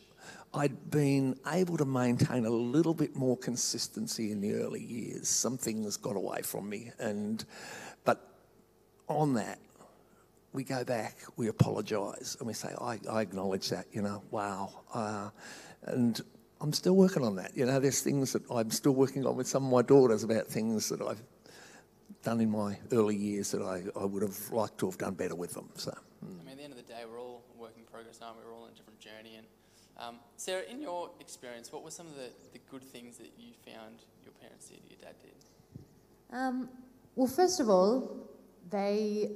I'd 0.53 0.91
been 0.91 1.37
able 1.47 1.77
to 1.77 1.85
maintain 1.85 2.45
a 2.45 2.49
little 2.49 2.93
bit 2.93 3.15
more 3.15 3.37
consistency 3.37 4.31
in 4.31 4.41
the 4.41 4.55
early 4.55 4.83
years. 4.83 5.29
Something's 5.29 5.97
got 5.97 6.15
away 6.15 6.41
from 6.41 6.69
me, 6.69 6.91
and 6.99 7.43
but 8.03 8.27
on 9.07 9.35
that, 9.35 9.59
we 10.53 10.63
go 10.63 10.83
back, 10.83 11.17
we 11.37 11.47
apologise, 11.47 12.35
and 12.39 12.47
we 12.47 12.53
say, 12.53 12.73
I, 12.79 12.99
I 13.09 13.21
acknowledge 13.21 13.69
that, 13.69 13.85
you 13.91 14.01
know, 14.01 14.23
wow. 14.31 14.71
Uh, 14.93 15.29
and 15.83 16.19
I'm 16.59 16.73
still 16.73 16.95
working 16.95 17.23
on 17.23 17.35
that. 17.35 17.55
You 17.55 17.65
know, 17.65 17.79
there's 17.79 18.01
things 18.01 18.33
that 18.33 18.43
I'm 18.49 18.71
still 18.71 18.93
working 18.93 19.25
on 19.25 19.35
with 19.35 19.47
some 19.47 19.65
of 19.65 19.71
my 19.71 19.81
daughters 19.81 20.23
about 20.23 20.47
things 20.47 20.89
that 20.89 21.01
I've 21.01 21.21
done 22.23 22.41
in 22.41 22.49
my 22.49 22.77
early 22.91 23.15
years 23.15 23.51
that 23.51 23.61
I, 23.61 23.83
I 23.99 24.05
would 24.05 24.23
have 24.23 24.51
liked 24.51 24.77
to 24.79 24.87
have 24.87 24.97
done 24.97 25.13
better 25.13 25.35
with 25.35 25.53
them. 25.53 25.69
So. 25.75 25.95
I 26.21 26.25
mean, 26.43 26.51
at 26.51 26.57
the 26.57 26.63
end 26.63 26.73
of 26.73 26.77
the 26.77 26.91
day, 26.91 27.03
we're 27.09 27.21
all 27.21 27.43
work 27.57 27.73
in 27.77 27.83
progress, 27.83 28.19
aren't 28.21 28.37
we? 28.37 28.43
We're 28.45 28.55
all 28.55 28.63
on 28.63 28.71
a 28.71 28.75
different 28.75 28.99
journey, 28.99 29.35
and 29.37 29.45
um, 29.99 30.15
Sarah, 30.35 30.63
in 30.69 30.81
your 30.81 31.09
experience, 31.19 31.71
what 31.71 31.83
were 31.83 31.91
some 31.91 32.07
of 32.07 32.15
the, 32.15 32.29
the 32.53 32.59
good 32.69 32.83
things 32.83 33.17
that 33.17 33.31
you 33.37 33.53
found 33.65 34.03
your 34.23 34.33
parents 34.33 34.69
did, 34.69 34.79
your 34.87 34.99
dad 35.01 35.15
did? 35.23 35.33
Um, 36.31 36.69
well, 37.15 37.27
first 37.27 37.59
of 37.59 37.69
all, 37.69 38.29
they 38.69 39.31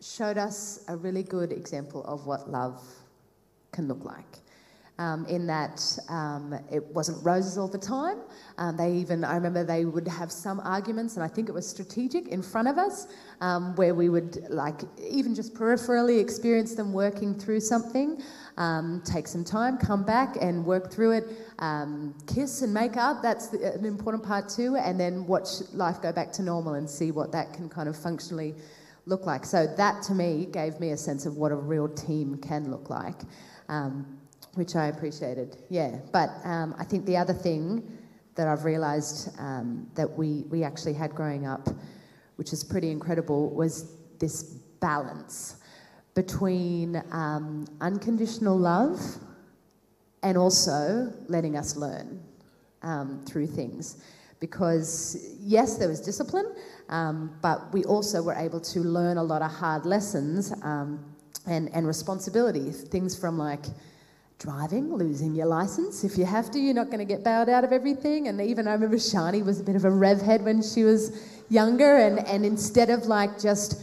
showed 0.00 0.38
us 0.38 0.84
a 0.88 0.96
really 0.96 1.22
good 1.22 1.52
example 1.52 2.04
of 2.04 2.26
what 2.26 2.48
love 2.50 2.80
can 3.72 3.88
look 3.88 4.04
like. 4.04 4.38
Um, 5.00 5.24
in 5.36 5.46
that 5.46 5.80
um, 6.10 6.52
it 6.70 6.84
wasn't 6.94 7.24
roses 7.24 7.56
all 7.56 7.68
the 7.68 7.78
time. 7.78 8.18
Um, 8.58 8.76
they 8.76 8.92
even, 8.92 9.24
I 9.24 9.34
remember 9.34 9.64
they 9.64 9.86
would 9.86 10.06
have 10.06 10.30
some 10.30 10.60
arguments, 10.60 11.16
and 11.16 11.24
I 11.24 11.28
think 11.34 11.48
it 11.48 11.52
was 11.52 11.66
strategic 11.66 12.28
in 12.28 12.42
front 12.42 12.68
of 12.68 12.76
us, 12.76 13.06
um, 13.40 13.74
where 13.76 13.94
we 13.94 14.10
would 14.10 14.36
like 14.50 14.82
even 15.00 15.34
just 15.34 15.54
peripherally 15.54 16.20
experience 16.20 16.74
them 16.74 16.92
working 16.92 17.34
through 17.34 17.60
something, 17.60 18.20
um, 18.58 19.00
take 19.06 19.26
some 19.26 19.42
time, 19.42 19.78
come 19.78 20.04
back 20.04 20.36
and 20.38 20.66
work 20.66 20.92
through 20.92 21.12
it, 21.12 21.24
um, 21.60 22.14
kiss 22.26 22.60
and 22.60 22.74
make 22.74 22.98
up. 22.98 23.22
That's 23.22 23.48
the, 23.48 23.72
an 23.72 23.86
important 23.86 24.22
part 24.22 24.50
too, 24.50 24.76
and 24.76 25.00
then 25.00 25.26
watch 25.26 25.62
life 25.72 26.02
go 26.02 26.12
back 26.12 26.30
to 26.32 26.42
normal 26.42 26.74
and 26.74 26.86
see 26.88 27.10
what 27.10 27.32
that 27.32 27.54
can 27.54 27.70
kind 27.70 27.88
of 27.88 27.96
functionally 27.96 28.54
look 29.06 29.24
like. 29.24 29.46
So 29.46 29.66
that 29.78 30.02
to 30.08 30.14
me 30.14 30.46
gave 30.52 30.78
me 30.78 30.90
a 30.90 30.96
sense 30.98 31.24
of 31.24 31.38
what 31.38 31.52
a 31.52 31.56
real 31.56 31.88
team 31.88 32.36
can 32.36 32.70
look 32.70 32.90
like, 32.90 33.22
um, 33.70 34.19
which 34.54 34.76
I 34.76 34.86
appreciated. 34.86 35.56
Yeah, 35.68 35.96
but 36.12 36.30
um, 36.44 36.74
I 36.78 36.84
think 36.84 37.06
the 37.06 37.16
other 37.16 37.32
thing 37.32 37.98
that 38.34 38.48
I've 38.48 38.64
realised 38.64 39.38
um, 39.38 39.88
that 39.94 40.10
we 40.10 40.44
we 40.50 40.64
actually 40.64 40.94
had 40.94 41.14
growing 41.14 41.46
up, 41.46 41.68
which 42.36 42.52
is 42.52 42.64
pretty 42.64 42.90
incredible, 42.90 43.50
was 43.50 43.92
this 44.18 44.42
balance 44.80 45.56
between 46.14 47.02
um, 47.12 47.66
unconditional 47.80 48.58
love 48.58 49.00
and 50.22 50.36
also 50.36 51.12
letting 51.28 51.56
us 51.56 51.76
learn 51.76 52.22
um, 52.82 53.22
through 53.26 53.46
things 53.46 54.02
because 54.40 55.36
yes, 55.38 55.76
there 55.76 55.88
was 55.88 56.00
discipline, 56.00 56.54
um, 56.88 57.38
but 57.42 57.72
we 57.72 57.84
also 57.84 58.22
were 58.22 58.34
able 58.34 58.60
to 58.60 58.80
learn 58.80 59.18
a 59.18 59.22
lot 59.22 59.42
of 59.42 59.50
hard 59.50 59.84
lessons 59.84 60.52
um, 60.62 61.04
and, 61.46 61.68
and 61.74 61.86
responsibility. 61.86 62.70
Things 62.70 63.18
from 63.18 63.38
like 63.38 63.66
driving, 64.40 64.92
losing 64.94 65.34
your 65.34 65.46
license. 65.46 66.02
If 66.02 66.16
you 66.18 66.24
have 66.24 66.50
to, 66.52 66.58
you're 66.58 66.74
not 66.74 66.86
going 66.86 66.98
to 66.98 67.04
get 67.04 67.22
bailed 67.22 67.48
out 67.50 67.62
of 67.62 67.72
everything. 67.72 68.26
And 68.26 68.40
even 68.40 68.66
I 68.66 68.72
remember 68.72 68.96
Shani 68.96 69.44
was 69.44 69.60
a 69.60 69.62
bit 69.62 69.76
of 69.76 69.84
a 69.84 69.90
rev 69.90 70.20
head 70.20 70.42
when 70.42 70.62
she 70.62 70.82
was 70.82 71.12
younger, 71.50 71.98
and, 71.98 72.26
and 72.26 72.44
instead 72.44 72.90
of 72.90 73.06
like 73.06 73.38
just 73.38 73.82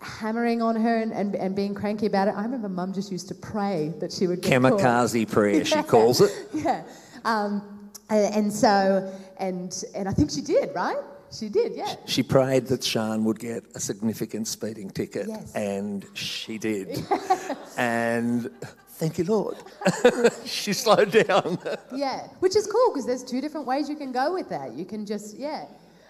hammering 0.00 0.62
on 0.62 0.76
her 0.76 0.98
and, 0.98 1.12
and, 1.12 1.34
and 1.34 1.56
being 1.56 1.74
cranky 1.74 2.06
about 2.06 2.28
it, 2.28 2.34
I 2.36 2.42
remember 2.42 2.68
mum 2.68 2.92
just 2.92 3.10
used 3.10 3.28
to 3.28 3.34
pray 3.34 3.92
that 3.98 4.12
she 4.12 4.28
would 4.28 4.40
get 4.40 4.62
Kamikaze 4.62 5.24
caught. 5.26 5.32
prayer, 5.34 5.64
she 5.64 5.82
calls 5.94 6.20
it. 6.20 6.30
Yeah. 6.54 6.84
Um, 7.24 7.90
and, 8.08 8.34
and 8.34 8.52
so, 8.52 9.12
and, 9.38 9.84
and 9.96 10.08
I 10.08 10.12
think 10.12 10.30
she 10.30 10.40
did, 10.42 10.70
right? 10.74 10.96
She 11.36 11.48
did, 11.48 11.72
yeah. 11.74 11.96
She 12.06 12.22
prayed 12.22 12.66
that 12.68 12.82
Sean 12.84 13.24
would 13.24 13.38
get 13.38 13.64
a 13.74 13.80
significant 13.80 14.46
speeding 14.48 14.90
ticket, 14.90 15.26
Yes. 15.28 15.54
and 15.54 16.06
she 16.14 16.56
did. 16.56 17.04
and 17.76 18.48
thank 18.98 19.18
you, 19.18 19.24
Lord. 19.24 19.56
she 20.44 20.72
slowed 20.72 21.12
down. 21.12 21.58
Yeah, 21.94 22.28
which 22.40 22.54
is 22.54 22.66
cool 22.66 22.90
because 22.92 23.06
there's 23.06 23.24
two 23.24 23.40
different 23.40 23.66
ways 23.66 23.88
you 23.88 23.96
can 23.96 24.12
go 24.12 24.32
with 24.32 24.48
that. 24.50 24.72
You 24.74 24.84
can 24.84 25.06
just, 25.06 25.36
yeah. 25.38 25.64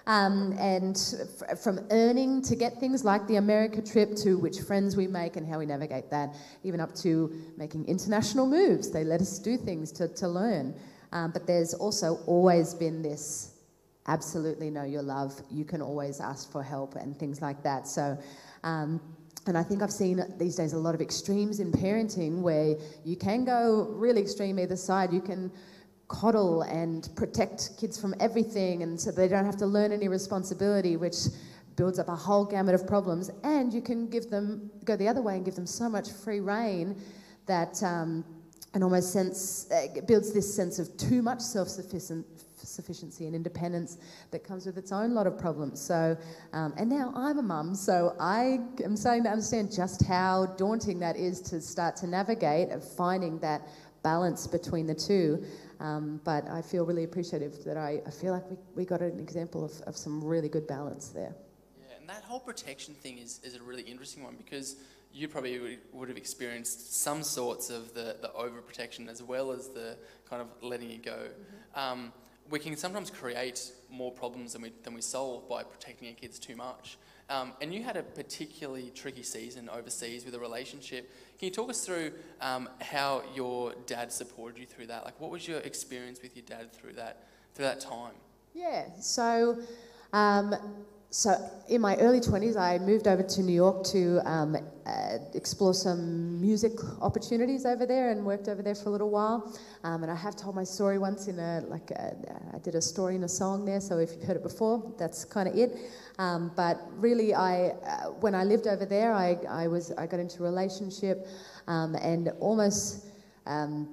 Um, 0.06 0.52
and 0.58 0.96
f- 1.40 1.58
from 1.60 1.80
earning 1.90 2.42
to 2.42 2.56
get 2.56 2.78
things 2.80 3.04
like 3.04 3.26
the 3.26 3.36
America 3.36 3.80
trip 3.80 4.16
to 4.16 4.36
which 4.38 4.60
friends 4.60 4.96
we 4.96 5.06
make 5.06 5.36
and 5.36 5.46
how 5.46 5.58
we 5.58 5.66
navigate 5.66 6.10
that, 6.10 6.34
even 6.64 6.80
up 6.80 6.94
to 6.96 7.32
making 7.56 7.86
international 7.86 8.46
moves. 8.46 8.90
They 8.90 9.04
let 9.04 9.20
us 9.20 9.38
do 9.38 9.56
things 9.56 9.92
to, 9.92 10.08
to 10.08 10.28
learn. 10.28 10.74
Um, 11.12 11.30
but 11.30 11.46
there's 11.46 11.74
also 11.74 12.18
always 12.26 12.74
been 12.74 13.02
this 13.02 13.54
absolutely 14.08 14.70
know 14.70 14.84
your 14.84 15.02
love. 15.02 15.40
You 15.50 15.64
can 15.64 15.80
always 15.80 16.20
ask 16.20 16.50
for 16.50 16.62
help 16.62 16.96
and 16.96 17.16
things 17.18 17.40
like 17.40 17.62
that. 17.62 17.86
So, 17.86 18.18
um, 18.64 19.00
and 19.48 19.56
I 19.56 19.62
think 19.62 19.82
I've 19.82 19.90
seen 19.90 20.22
these 20.38 20.56
days 20.56 20.74
a 20.74 20.78
lot 20.78 20.94
of 20.94 21.00
extremes 21.00 21.58
in 21.58 21.72
parenting 21.72 22.42
where 22.42 22.76
you 23.04 23.16
can 23.16 23.44
go 23.44 23.88
really 23.92 24.20
extreme 24.20 24.58
either 24.58 24.76
side. 24.76 25.12
You 25.12 25.22
can 25.22 25.50
coddle 26.08 26.62
and 26.62 27.08
protect 27.16 27.70
kids 27.78 27.98
from 28.00 28.14
everything, 28.20 28.82
and 28.82 29.00
so 29.00 29.10
they 29.10 29.26
don't 29.26 29.46
have 29.46 29.56
to 29.56 29.66
learn 29.66 29.90
any 29.90 30.08
responsibility, 30.08 30.96
which 30.96 31.16
builds 31.76 31.98
up 31.98 32.08
a 32.08 32.14
whole 32.14 32.44
gamut 32.44 32.74
of 32.74 32.86
problems. 32.86 33.30
And 33.42 33.72
you 33.72 33.80
can 33.80 34.08
give 34.08 34.30
them 34.30 34.70
go 34.84 34.96
the 34.96 35.08
other 35.08 35.22
way 35.22 35.36
and 35.36 35.44
give 35.44 35.54
them 35.54 35.66
so 35.66 35.88
much 35.88 36.12
free 36.12 36.40
reign 36.40 37.00
that. 37.46 37.82
Um, 37.82 38.24
almost 38.80 39.12
sense 39.12 39.68
uh, 39.72 39.88
builds 40.06 40.32
this 40.32 40.54
sense 40.54 40.78
of 40.78 40.96
too 40.96 41.20
much 41.20 41.40
self-sufficient 41.40 42.24
sufficiency 42.68 43.26
and 43.26 43.34
independence 43.34 43.98
that 44.30 44.44
comes 44.44 44.66
with 44.66 44.78
its 44.78 44.92
own 44.92 45.14
lot 45.14 45.26
of 45.26 45.38
problems. 45.38 45.80
So, 45.80 46.16
um, 46.52 46.74
and 46.76 46.88
now 46.88 47.12
I'm 47.14 47.38
a 47.38 47.42
mum, 47.42 47.74
so 47.74 48.14
I 48.20 48.60
am 48.84 48.96
starting 48.96 49.24
to 49.24 49.30
understand 49.30 49.72
just 49.72 50.04
how 50.04 50.46
daunting 50.56 50.98
that 51.00 51.16
is 51.16 51.40
to 51.42 51.60
start 51.60 51.96
to 51.96 52.06
navigate 52.06 52.70
of 52.70 52.82
finding 52.84 53.38
that 53.40 53.68
balance 54.02 54.46
between 54.46 54.86
the 54.86 54.94
two. 54.94 55.44
Um, 55.80 56.20
but 56.24 56.48
I 56.48 56.62
feel 56.62 56.84
really 56.84 57.04
appreciative 57.04 57.64
that 57.64 57.76
I, 57.76 58.00
I 58.06 58.10
feel 58.10 58.32
like 58.32 58.48
we, 58.50 58.56
we 58.74 58.84
got 58.84 59.00
an 59.00 59.20
example 59.20 59.64
of, 59.64 59.72
of 59.82 59.96
some 59.96 60.22
really 60.22 60.48
good 60.48 60.66
balance 60.66 61.08
there. 61.08 61.34
Yeah, 61.78 61.96
and 62.00 62.08
that 62.08 62.24
whole 62.24 62.40
protection 62.40 62.94
thing 62.94 63.18
is, 63.18 63.40
is 63.44 63.54
a 63.54 63.62
really 63.62 63.82
interesting 63.82 64.24
one 64.24 64.34
because 64.36 64.76
you 65.12 65.28
probably 65.28 65.58
would, 65.58 65.78
would 65.92 66.08
have 66.08 66.18
experienced 66.18 67.00
some 67.00 67.22
sorts 67.22 67.70
of 67.70 67.94
the, 67.94 68.16
the 68.20 68.30
overprotection 68.38 69.08
as 69.08 69.22
well 69.22 69.52
as 69.52 69.68
the 69.68 69.96
kind 70.28 70.42
of 70.42 70.48
letting 70.62 70.90
it 70.90 71.02
go. 71.02 71.28
Um, 71.74 72.12
we 72.50 72.58
can 72.58 72.76
sometimes 72.76 73.10
create 73.10 73.72
more 73.90 74.12
problems 74.12 74.52
than 74.52 74.62
we, 74.62 74.72
than 74.82 74.94
we 74.94 75.00
solve 75.00 75.48
by 75.48 75.62
protecting 75.62 76.08
our 76.08 76.14
kids 76.14 76.38
too 76.38 76.56
much. 76.56 76.98
Um, 77.30 77.52
and 77.60 77.74
you 77.74 77.82
had 77.82 77.96
a 77.98 78.02
particularly 78.02 78.90
tricky 78.94 79.22
season 79.22 79.68
overseas 79.68 80.24
with 80.24 80.34
a 80.34 80.38
relationship. 80.38 81.10
Can 81.38 81.48
you 81.48 81.54
talk 81.54 81.68
us 81.68 81.84
through 81.84 82.12
um, 82.40 82.70
how 82.80 83.22
your 83.34 83.74
dad 83.86 84.10
supported 84.12 84.58
you 84.58 84.66
through 84.66 84.86
that? 84.86 85.04
Like, 85.04 85.20
what 85.20 85.30
was 85.30 85.46
your 85.46 85.58
experience 85.58 86.22
with 86.22 86.34
your 86.34 86.44
dad 86.46 86.72
through 86.72 86.94
that 86.94 87.28
through 87.54 87.66
that 87.66 87.80
time? 87.80 88.14
Yeah, 88.54 88.86
so 88.98 89.58
um, 90.12 90.54
so 91.10 91.34
in 91.68 91.80
my 91.80 91.96
early 91.96 92.20
20s, 92.20 92.56
I 92.56 92.76
moved 92.78 93.08
over 93.08 93.22
to 93.22 93.42
New 93.42 93.54
York 93.54 93.82
to 93.86 94.20
um, 94.30 94.56
uh, 94.84 95.18
explore 95.32 95.72
some 95.72 96.38
music 96.38 96.72
opportunities 97.00 97.64
over 97.64 97.86
there 97.86 98.10
and 98.10 98.26
worked 98.26 98.46
over 98.46 98.62
there 98.62 98.74
for 98.74 98.90
a 98.90 98.92
little 98.92 99.08
while. 99.08 99.58
Um, 99.84 100.02
and 100.02 100.12
I 100.12 100.14
have 100.14 100.36
told 100.36 100.54
my 100.54 100.64
story 100.64 100.98
once 100.98 101.26
in 101.26 101.38
a, 101.38 101.62
like, 101.66 101.90
a, 101.92 102.14
I 102.54 102.58
did 102.58 102.74
a 102.74 102.82
story 102.82 103.14
in 103.14 103.24
a 103.24 103.28
song 103.28 103.64
there, 103.64 103.80
so 103.80 103.98
if 103.98 104.12
you've 104.12 104.24
heard 104.24 104.36
it 104.36 104.42
before, 104.42 104.94
that's 104.98 105.24
kind 105.24 105.48
of 105.48 105.56
it. 105.56 105.78
Um, 106.18 106.52
but 106.54 106.78
really, 106.96 107.32
I, 107.32 107.68
uh, 107.68 108.10
when 108.20 108.34
I 108.34 108.44
lived 108.44 108.66
over 108.66 108.84
there, 108.84 109.14
I, 109.14 109.38
I, 109.48 109.66
was, 109.66 109.92
I 109.92 110.06
got 110.06 110.20
into 110.20 110.40
a 110.40 110.44
relationship 110.44 111.26
um, 111.68 111.94
and 111.94 112.32
almost 112.38 113.06
um, 113.46 113.88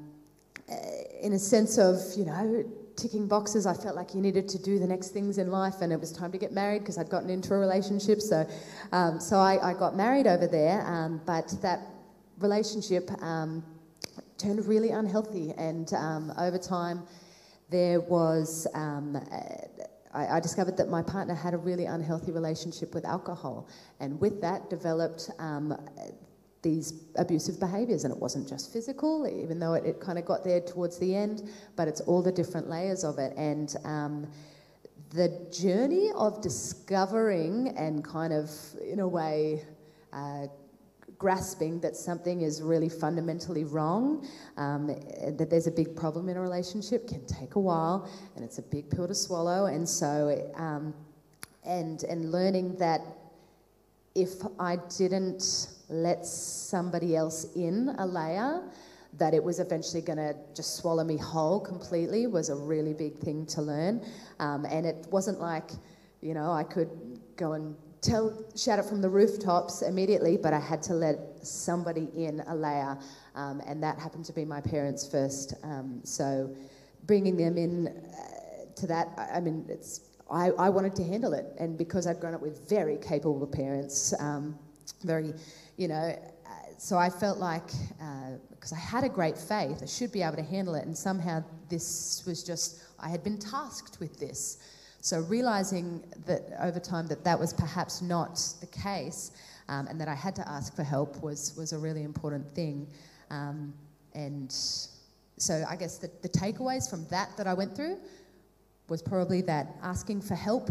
uh, 0.70 0.76
in 1.22 1.32
a 1.32 1.40
sense 1.40 1.78
of, 1.78 1.98
you 2.18 2.26
know, 2.26 2.66
ticking 2.96 3.28
boxes. 3.28 3.66
I 3.66 3.74
felt 3.74 3.96
like 3.96 4.14
you 4.14 4.22
needed 4.22 4.48
to 4.50 4.62
do 4.62 4.80
the 4.80 4.88
next 4.88 5.10
things 5.10 5.38
in 5.38 5.52
life, 5.52 5.76
and 5.82 5.92
it 5.92 6.00
was 6.00 6.12
time 6.12 6.32
to 6.32 6.38
get 6.38 6.52
married 6.52 6.80
because 6.80 6.98
I'd 6.98 7.10
gotten 7.10 7.30
into 7.30 7.54
a 7.54 7.58
relationship. 7.58 8.22
So, 8.22 8.48
um, 8.92 9.20
so 9.20 9.38
I, 9.38 9.72
I, 9.72 9.74
got 9.74 9.96
married 9.96 10.28
over 10.28 10.48
there, 10.48 10.86
um, 10.86 11.22
but 11.26 11.54
that 11.62 11.82
relationship 12.40 13.10
um, 13.22 13.64
turned 14.38 14.66
really 14.66 14.92
unhealthy, 14.92 15.54
and 15.58 15.94
um, 15.94 16.34
over 16.38 16.58
time, 16.58 17.04
there 17.70 18.00
was. 18.02 18.68
Um, 18.74 19.18
I, 20.14 20.38
I 20.38 20.40
discovered 20.40 20.78
that 20.78 20.88
my 20.88 21.02
partner 21.02 21.36
had 21.36 21.54
a 21.54 21.58
really 21.58 21.86
unhealthy 21.86 22.32
relationship 22.32 22.94
with 22.94 23.06
alcohol, 23.06 23.68
and 24.00 24.20
with 24.20 24.42
that 24.42 24.70
developed 24.70 25.30
um, 25.40 25.78
these 26.66 26.88
abusive 27.16 27.58
behaviours. 27.60 28.04
And 28.04 28.14
it 28.14 28.20
wasn't 28.20 28.50
just 28.50 28.74
physical, 28.74 29.26
even 29.26 29.58
though 29.60 29.76
it, 29.76 29.86
it 29.86 30.02
kind 30.02 30.18
of 30.20 30.26
got 30.26 30.44
there 30.44 30.60
towards 30.60 30.98
the 30.98 31.16
end, 31.16 31.38
but 31.78 31.88
it's 31.88 32.02
all 32.02 32.22
the 32.22 32.32
different 32.32 32.68
layers 32.68 33.06
of 33.06 33.18
it. 33.20 33.32
And 33.38 33.74
um, 33.86 34.28
the 35.12 35.30
journey 35.64 36.12
of 36.16 36.42
discovering 36.42 37.70
and 37.78 38.04
kind 38.04 38.34
of, 38.34 38.50
in 38.94 39.00
a 39.00 39.08
way, 39.08 39.64
uh, 40.12 40.48
grasping 41.18 41.80
that 41.80 41.96
something 41.96 42.42
is 42.42 42.62
really 42.62 42.90
fundamentally 42.90 43.64
wrong, 43.64 44.28
um, 44.58 44.88
that 45.38 45.48
there's 45.50 45.68
a 45.68 45.72
big 45.72 45.96
problem 45.96 46.28
in 46.30 46.36
a 46.36 46.42
relationship 46.42 47.08
can 47.08 47.26
take 47.26 47.56
a 47.56 47.60
while, 47.60 48.10
and 48.36 48.44
it's 48.44 48.58
a 48.58 48.62
big 48.62 48.90
pill 48.90 49.08
to 49.08 49.16
swallow. 49.16 49.68
And 49.68 49.88
so, 49.88 50.52
um, 50.56 50.94
and 51.64 52.04
and 52.04 52.32
learning 52.32 52.76
that 52.78 53.02
if 54.14 54.32
I 54.60 54.78
didn't 54.98 55.75
let 55.90 56.26
somebody 56.26 57.16
else 57.16 57.54
in 57.56 57.96
a 57.98 58.06
layer, 58.06 58.62
that 59.18 59.34
it 59.34 59.44
was 59.44 59.60
eventually 59.60 60.02
going 60.02 60.18
to 60.18 60.36
just 60.54 60.76
swallow 60.76 61.04
me 61.04 61.18
whole 61.18 61.60
completely 61.60 62.28
was 62.28 62.50
a 62.50 62.56
really 62.56 62.94
big 62.94 63.18
thing 63.18 63.46
to 63.46 63.62
learn. 63.62 64.06
Um, 64.40 64.66
and 64.66 64.86
it 64.86 65.08
wasn't 65.10 65.40
like, 65.40 65.72
you 66.22 66.34
know, 66.34 66.52
I 66.52 66.64
could 66.64 66.90
go 67.38 67.54
and 67.54 67.76
tell, 68.02 68.46
shout 68.56 68.80
it 68.80 68.86
from 68.86 69.02
the 69.02 69.10
rooftops 69.10 69.82
immediately, 69.82 70.38
but 70.38 70.54
I 70.54 70.60
had 70.60 70.82
to 70.84 70.94
let 70.94 71.46
somebody 71.46 72.10
in 72.16 72.42
a 72.48 72.56
layer. 72.56 72.98
Um, 73.36 73.62
and 73.66 73.82
that 73.84 74.00
happened 74.00 74.26
to 74.26 74.34
be 74.34 74.46
my 74.46 74.62
parents 74.62 75.08
first. 75.08 75.54
Um, 75.64 76.02
so 76.04 76.54
bringing 77.06 77.38
them 77.38 77.58
in 77.58 77.88
uh, 77.88 78.76
to 78.76 78.88
that, 78.88 79.10
I, 79.18 79.38
I 79.38 79.40
mean, 79.40 79.66
it's 79.70 80.02
I, 80.30 80.50
I, 80.52 80.70
wanted 80.70 80.96
to 80.96 81.04
handle 81.04 81.34
it. 81.34 81.46
And 81.60 81.78
because 81.78 82.08
I'd 82.08 82.20
grown 82.20 82.34
up 82.34 82.42
with 82.42 82.68
very 82.68 82.98
capable 82.98 83.46
parents, 83.46 84.14
um, 84.20 84.58
very, 85.04 85.34
you 85.78 85.88
know. 85.88 86.18
Uh, 86.46 86.50
so 86.78 86.98
I 86.98 87.10
felt 87.10 87.38
like 87.38 87.72
because 88.52 88.74
I 88.74 88.78
had 88.78 89.04
a 89.04 89.10
great 89.10 89.38
faith, 89.38 89.80
I 89.82 89.86
should 89.86 90.12
be 90.12 90.22
able 90.22 90.36
to 90.36 90.44
handle 90.44 90.76
it, 90.76 90.86
and 90.86 90.98
somehow 90.98 91.44
this 91.70 92.24
was 92.26 92.44
just 92.44 92.82
I 93.00 93.10
had 93.10 93.24
been 93.24 93.38
tasked 93.38 94.00
with 94.00 94.20
this. 94.20 94.58
So 95.02 95.20
realizing 95.22 96.04
that 96.26 96.42
over 96.60 96.80
time 96.80 97.08
that 97.08 97.24
that 97.24 97.40
was 97.40 97.54
perhaps 97.54 98.02
not 98.02 98.42
the 98.60 98.68
case, 98.68 99.32
um, 99.70 99.88
and 99.88 100.02
that 100.02 100.08
I 100.08 100.16
had 100.16 100.36
to 100.38 100.50
ask 100.50 100.76
for 100.76 100.84
help 100.84 101.22
was 101.22 101.56
was 101.56 101.74
a 101.74 101.78
really 101.78 102.04
important 102.04 102.54
thing. 102.56 102.88
Um, 103.30 103.74
and 104.14 104.52
so 105.38 105.64
I 105.70 105.76
guess 105.76 105.98
the, 105.98 106.10
the 106.22 106.30
takeaways 106.30 106.90
from 106.90 107.06
that 107.10 107.36
that 107.38 107.48
I 107.48 107.54
went 107.54 107.76
through 107.76 107.98
was 108.88 109.02
probably 109.02 109.42
that 109.42 109.76
asking 109.84 110.22
for 110.22 110.36
help, 110.36 110.70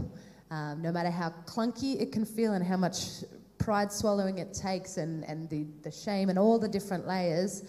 um, 0.50 0.80
no 0.80 0.92
matter 0.92 1.10
how 1.10 1.32
clunky 1.46 2.00
it 2.00 2.12
can 2.12 2.24
feel 2.24 2.54
and 2.54 2.64
how 2.64 2.76
much 2.76 3.24
pride 3.64 3.90
swallowing 3.90 4.38
it 4.38 4.52
takes 4.52 4.98
and, 4.98 5.24
and 5.24 5.48
the, 5.48 5.66
the 5.82 5.90
shame 5.90 6.28
and 6.28 6.38
all 6.38 6.58
the 6.58 6.68
different 6.68 7.06
layers, 7.06 7.64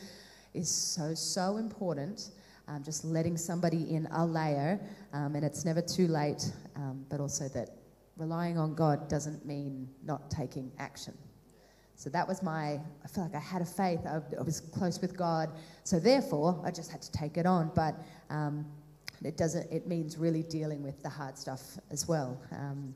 is 0.53 0.69
so, 0.69 1.13
so 1.13 1.57
important. 1.57 2.31
Um, 2.67 2.83
just 2.83 3.05
letting 3.05 3.37
somebody 3.37 3.93
in 3.95 4.07
a 4.11 4.25
layer, 4.25 4.79
um, 5.13 5.35
and 5.35 5.45
it's 5.45 5.63
never 5.63 5.81
too 5.81 6.07
late, 6.07 6.51
um, 6.75 7.05
but 7.09 7.19
also 7.19 7.47
that 7.49 7.69
relying 8.17 8.57
on 8.57 8.73
God 8.75 9.07
doesn't 9.07 9.45
mean 9.45 9.87
not 10.03 10.29
taking 10.29 10.71
action. 10.79 11.13
So 11.95 12.09
that 12.09 12.27
was 12.27 12.43
my, 12.43 12.79
I 13.03 13.07
feel 13.07 13.23
like 13.23 13.35
I 13.35 13.39
had 13.39 13.61
a 13.61 13.65
faith, 13.65 13.99
I, 14.05 14.19
I 14.37 14.41
was 14.41 14.59
close 14.59 14.99
with 14.99 15.15
God, 15.15 15.49
so 15.83 15.99
therefore 15.99 16.61
I 16.65 16.71
just 16.71 16.91
had 16.91 17.01
to 17.03 17.11
take 17.11 17.37
it 17.37 17.45
on. 17.45 17.71
But 17.73 17.95
um, 18.29 18.65
it 19.23 19.37
doesn't, 19.37 19.71
it 19.71 19.87
means 19.87 20.17
really 20.17 20.43
dealing 20.43 20.83
with 20.83 21.01
the 21.03 21.09
hard 21.09 21.37
stuff 21.37 21.61
as 21.91 22.07
well. 22.07 22.41
Um, 22.51 22.95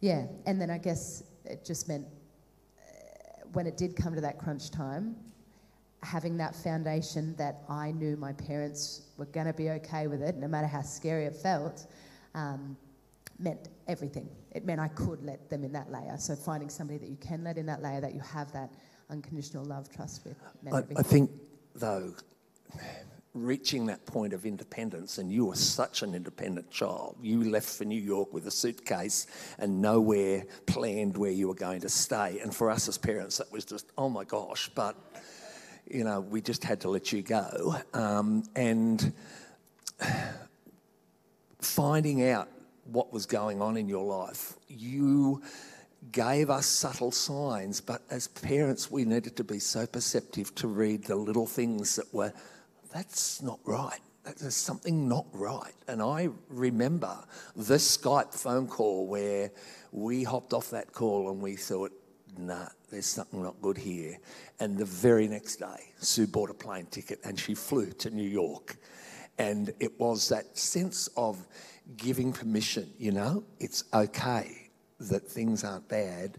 yeah, 0.00 0.26
and 0.46 0.60
then 0.60 0.70
I 0.70 0.78
guess 0.78 1.22
it 1.48 1.64
just 1.64 1.88
meant 1.88 2.06
uh, 2.78 3.46
when 3.52 3.66
it 3.66 3.76
did 3.76 3.96
come 3.96 4.14
to 4.14 4.20
that 4.20 4.38
crunch 4.38 4.70
time, 4.70 5.16
having 6.02 6.36
that 6.36 6.54
foundation 6.54 7.34
that 7.36 7.62
I 7.68 7.90
knew 7.90 8.16
my 8.16 8.32
parents 8.32 9.02
were 9.16 9.26
going 9.26 9.46
to 9.46 9.52
be 9.52 9.70
okay 9.70 10.06
with 10.06 10.22
it, 10.22 10.36
no 10.36 10.46
matter 10.46 10.66
how 10.66 10.82
scary 10.82 11.24
it 11.24 11.34
felt, 11.34 11.86
um, 12.34 12.76
meant 13.38 13.68
everything. 13.88 14.28
It 14.52 14.64
meant 14.64 14.80
I 14.80 14.88
could 14.88 15.22
let 15.22 15.50
them 15.50 15.64
in 15.64 15.72
that 15.72 15.90
layer. 15.90 16.16
So 16.18 16.36
finding 16.36 16.68
somebody 16.68 16.98
that 16.98 17.08
you 17.08 17.16
can 17.16 17.42
let 17.44 17.58
in 17.58 17.66
that 17.66 17.82
layer, 17.82 18.00
that 18.00 18.14
you 18.14 18.20
have 18.20 18.52
that 18.52 18.70
unconditional 19.10 19.64
love, 19.64 19.90
trust 19.90 20.24
with. 20.24 20.36
I, 20.72 20.82
I 20.96 21.02
think, 21.02 21.30
though, 21.74 22.14
reaching 23.42 23.86
that 23.86 24.04
point 24.06 24.32
of 24.32 24.44
independence, 24.44 25.18
and 25.18 25.32
you 25.32 25.46
were 25.46 25.56
such 25.56 26.02
an 26.02 26.14
independent 26.14 26.70
child. 26.70 27.16
You 27.22 27.50
left 27.50 27.68
for 27.68 27.84
New 27.84 28.00
York 28.00 28.32
with 28.32 28.46
a 28.46 28.50
suitcase 28.50 29.26
and 29.58 29.80
nowhere 29.80 30.44
planned 30.66 31.16
where 31.16 31.30
you 31.30 31.48
were 31.48 31.54
going 31.54 31.80
to 31.80 31.88
stay. 31.88 32.40
And 32.40 32.54
for 32.54 32.70
us 32.70 32.88
as 32.88 32.98
parents, 32.98 33.38
that 33.38 33.50
was 33.52 33.64
just, 33.64 33.86
oh 33.96 34.08
my 34.08 34.24
gosh, 34.24 34.70
but, 34.74 34.96
you 35.90 36.04
know, 36.04 36.20
we 36.20 36.40
just 36.40 36.64
had 36.64 36.80
to 36.82 36.90
let 36.90 37.12
you 37.12 37.22
go. 37.22 37.76
Um, 37.94 38.44
and 38.54 39.12
finding 41.60 42.28
out 42.28 42.48
what 42.84 43.12
was 43.12 43.26
going 43.26 43.60
on 43.60 43.76
in 43.76 43.88
your 43.88 44.04
life, 44.04 44.54
you 44.68 45.42
gave 46.12 46.48
us 46.48 46.66
subtle 46.66 47.10
signs, 47.10 47.80
but 47.80 48.02
as 48.10 48.28
parents, 48.28 48.90
we 48.90 49.04
needed 49.04 49.36
to 49.36 49.44
be 49.44 49.58
so 49.58 49.86
perceptive 49.86 50.54
to 50.54 50.68
read 50.68 51.04
the 51.04 51.16
little 51.16 51.46
things 51.46 51.96
that 51.96 52.12
were 52.14 52.32
that's 52.92 53.42
not 53.42 53.60
right. 53.64 54.00
There's 54.40 54.54
something 54.54 55.08
not 55.08 55.26
right. 55.32 55.72
And 55.86 56.02
I 56.02 56.28
remember 56.48 57.16
this 57.56 57.96
Skype 57.96 58.34
phone 58.34 58.66
call 58.66 59.06
where 59.06 59.50
we 59.90 60.22
hopped 60.22 60.52
off 60.52 60.70
that 60.70 60.92
call 60.92 61.30
and 61.30 61.40
we 61.40 61.56
thought, 61.56 61.92
nah, 62.36 62.68
there's 62.90 63.06
something 63.06 63.42
not 63.42 63.60
good 63.62 63.78
here. 63.78 64.18
And 64.60 64.76
the 64.76 64.84
very 64.84 65.28
next 65.28 65.56
day, 65.56 65.92
Sue 65.98 66.26
bought 66.26 66.50
a 66.50 66.54
plane 66.54 66.86
ticket 66.86 67.20
and 67.24 67.38
she 67.38 67.54
flew 67.54 67.90
to 67.92 68.10
New 68.10 68.28
York. 68.28 68.76
And 69.38 69.72
it 69.80 69.98
was 69.98 70.28
that 70.28 70.58
sense 70.58 71.08
of 71.16 71.46
giving 71.96 72.32
permission, 72.32 72.92
you 72.98 73.12
know, 73.12 73.44
it's 73.60 73.84
okay 73.94 74.70
that 75.00 75.26
things 75.26 75.64
aren't 75.64 75.88
bad 75.88 76.38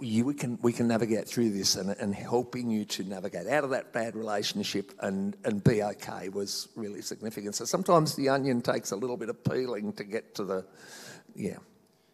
you, 0.00 0.24
we 0.24 0.34
can 0.34 0.58
we 0.62 0.72
can 0.72 0.86
navigate 0.88 1.28
through 1.28 1.50
this 1.50 1.74
and, 1.76 1.90
and 1.90 2.14
helping 2.14 2.70
you 2.70 2.84
to 2.84 3.04
navigate 3.04 3.48
out 3.48 3.64
of 3.64 3.70
that 3.70 3.92
bad 3.92 4.14
relationship 4.14 4.92
and, 5.00 5.36
and 5.44 5.62
be 5.64 5.82
okay 5.82 6.28
was 6.28 6.68
really 6.76 7.02
significant. 7.02 7.54
So 7.54 7.64
sometimes 7.64 8.14
the 8.14 8.28
onion 8.28 8.60
takes 8.60 8.92
a 8.92 8.96
little 8.96 9.16
bit 9.16 9.28
of 9.28 9.42
peeling 9.42 9.92
to 9.94 10.04
get 10.04 10.34
to 10.36 10.44
the 10.44 10.66
yeah. 11.34 11.56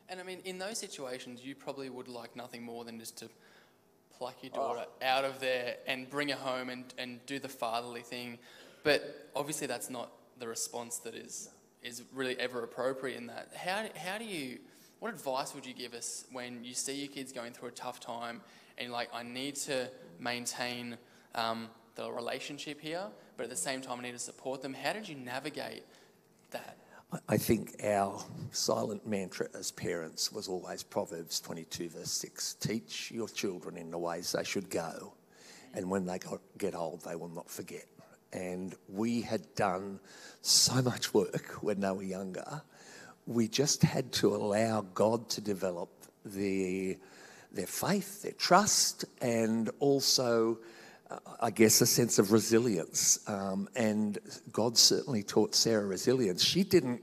And 0.09 0.20
I 0.20 0.23
mean, 0.23 0.40
in 0.44 0.59
those 0.59 0.79
situations, 0.79 1.44
you 1.44 1.55
probably 1.55 1.90
would 1.90 2.09
like 2.09 2.37
nothing 2.37 2.62
more 2.62 2.85
than 2.85 2.99
just 2.99 3.18
to 3.18 3.29
pluck 4.16 4.37
your 4.42 4.53
daughter 4.53 4.85
oh. 4.87 5.07
out 5.07 5.25
of 5.25 5.40
there 5.40 5.77
and 5.87 6.09
bring 6.09 6.29
her 6.29 6.37
home 6.37 6.68
and, 6.68 6.85
and 6.99 7.25
do 7.27 7.38
the 7.38 7.49
fatherly 7.49 8.03
thing. 8.03 8.38
But 8.83 9.31
obviously, 9.35 9.66
that's 9.66 9.90
not 9.90 10.11
the 10.38 10.49
response 10.49 10.99
that 10.99 11.14
is 11.14 11.51
is 11.83 12.03
really 12.14 12.38
ever 12.40 12.62
appropriate 12.62 13.16
in 13.16 13.27
that. 13.27 13.53
How, 13.55 13.85
how 13.94 14.16
do 14.16 14.25
you 14.25 14.59
what 15.05 15.12
advice 15.12 15.55
would 15.55 15.67
you 15.67 15.75
give 15.75 15.93
us 15.93 16.25
when 16.33 16.64
you 16.64 16.73
see 16.73 16.95
your 16.95 17.09
kids 17.09 17.31
going 17.31 17.53
through 17.53 17.69
a 17.69 17.73
tough 17.73 18.01
time 18.01 18.40
and 18.79 18.90
like, 18.90 19.11
I 19.12 19.23
need 19.23 19.55
to 19.57 19.90
maintain 20.19 20.97
um, 21.35 21.69
the 21.95 22.11
relationship 22.11 22.81
here, 22.81 23.09
but 23.37 23.45
at 23.45 23.51
the 23.51 23.57
same 23.57 23.83
time, 23.83 23.99
I 23.99 24.05
need 24.05 24.12
to 24.12 24.19
support 24.19 24.62
them? 24.62 24.73
How 24.73 24.95
did 24.95 25.07
you 25.07 25.17
navigate 25.17 25.85
that? 26.53 26.79
I 27.29 27.37
think 27.37 27.77
our 27.85 28.25
silent 28.51 29.07
mantra 29.07 29.49
as 29.53 29.71
parents 29.73 30.33
was 30.33 30.49
always 30.49 30.83
Proverbs 30.83 31.38
22, 31.38 31.90
verse 31.90 32.11
6 32.11 32.55
Teach 32.55 33.11
your 33.11 33.29
children 33.29 33.77
in 33.77 33.90
the 33.90 33.99
ways 33.99 34.33
they 34.33 34.43
should 34.43 34.71
go, 34.71 35.12
and 35.75 35.90
when 35.90 36.07
they 36.07 36.19
get 36.57 36.75
old, 36.75 37.05
they 37.05 37.14
will 37.14 37.29
not 37.29 37.51
forget. 37.51 37.85
And 38.33 38.75
we 38.88 39.21
had 39.21 39.55
done 39.55 40.01
so 40.40 40.81
much 40.81 41.12
work 41.12 41.59
when 41.61 41.81
they 41.81 41.90
were 41.90 42.03
younger 42.03 42.62
we 43.27 43.49
just 43.49 43.83
had 43.83 44.13
to 44.13 44.35
allow 44.35 44.83
God 44.95 45.29
to 45.31 45.41
develop 45.41 45.89
their, 46.25 46.97
their 47.53 47.67
faith, 47.67 48.23
their 48.23 48.33
trust, 48.33 49.05
and 49.21 49.71
also, 49.79 50.59
uh, 51.11 51.19
I 51.41 51.51
guess, 51.51 51.81
a 51.81 51.87
sense 51.87 52.19
of 52.19 52.33
resilience. 52.33 53.19
Um, 53.29 53.69
and 53.75 54.19
God 54.53 54.77
certainly 54.77 55.23
taught 55.23 55.55
Sarah 55.55 55.87
resilience. 55.87 56.43
She 56.43 56.65
didn't, 56.65 57.03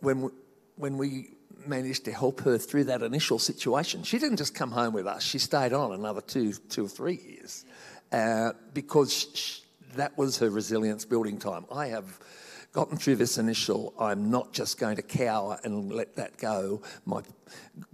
when 0.00 0.22
we, 0.22 0.30
when 0.76 0.98
we 0.98 1.30
managed 1.66 2.04
to 2.04 2.12
help 2.12 2.40
her 2.42 2.56
through 2.56 2.84
that 2.84 3.02
initial 3.02 3.38
situation, 3.38 4.02
she 4.02 4.18
didn't 4.18 4.38
just 4.38 4.54
come 4.54 4.70
home 4.70 4.92
with 4.92 5.06
us. 5.06 5.22
She 5.22 5.38
stayed 5.38 5.72
on 5.72 5.92
another 5.92 6.20
two, 6.20 6.52
two 6.52 6.86
or 6.86 6.88
three 6.88 7.20
years 7.26 7.64
uh, 8.12 8.52
because 8.72 9.26
she, 9.34 9.62
that 9.96 10.16
was 10.16 10.38
her 10.38 10.50
resilience 10.50 11.04
building 11.04 11.38
time. 11.38 11.64
I 11.72 11.88
have 11.88 12.20
gotten 12.72 12.96
through 12.96 13.16
this 13.16 13.38
initial, 13.38 13.94
I'm 13.98 14.30
not 14.30 14.52
just 14.52 14.78
going 14.78 14.96
to 14.96 15.02
cower 15.02 15.58
and 15.64 15.92
let 15.92 16.16
that 16.16 16.36
go. 16.36 16.82
My, 17.06 17.22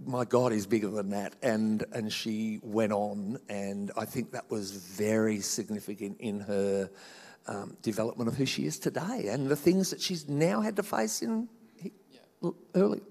my 0.05 0.25
God 0.25 0.51
is 0.51 0.67
bigger 0.67 0.89
than 0.89 1.09
that. 1.11 1.33
And, 1.41 1.83
and 1.93 2.11
she 2.11 2.59
went 2.61 2.91
on, 2.91 3.39
and 3.49 3.91
I 3.97 4.05
think 4.05 4.31
that 4.31 4.49
was 4.51 4.71
very 4.71 5.39
significant 5.39 6.17
in 6.19 6.41
her 6.41 6.89
um, 7.47 7.77
development 7.81 8.27
of 8.27 8.35
who 8.35 8.45
she 8.45 8.65
is 8.65 8.79
today 8.79 9.27
and 9.29 9.47
the 9.47 9.55
things 9.55 9.91
that 9.91 10.01
she's 10.01 10.27
now 10.27 10.61
had 10.61 10.75
to 10.75 10.83
face 10.83 11.21
in 11.21 11.47
yeah. 11.81 12.49
early. 12.75 13.01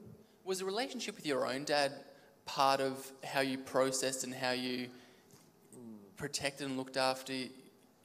Was 0.45 0.59
the 0.59 0.65
relationship 0.65 1.17
with 1.17 1.27
your 1.27 1.47
own 1.47 1.65
dad 1.65 1.93
part 2.45 2.81
of 2.81 3.11
how 3.25 3.41
you 3.41 3.57
processed 3.57 4.25
and 4.25 4.35
how 4.35 4.51
you 4.51 4.89
protected 6.17 6.67
and 6.67 6.77
looked 6.77 6.97
after 6.97 7.33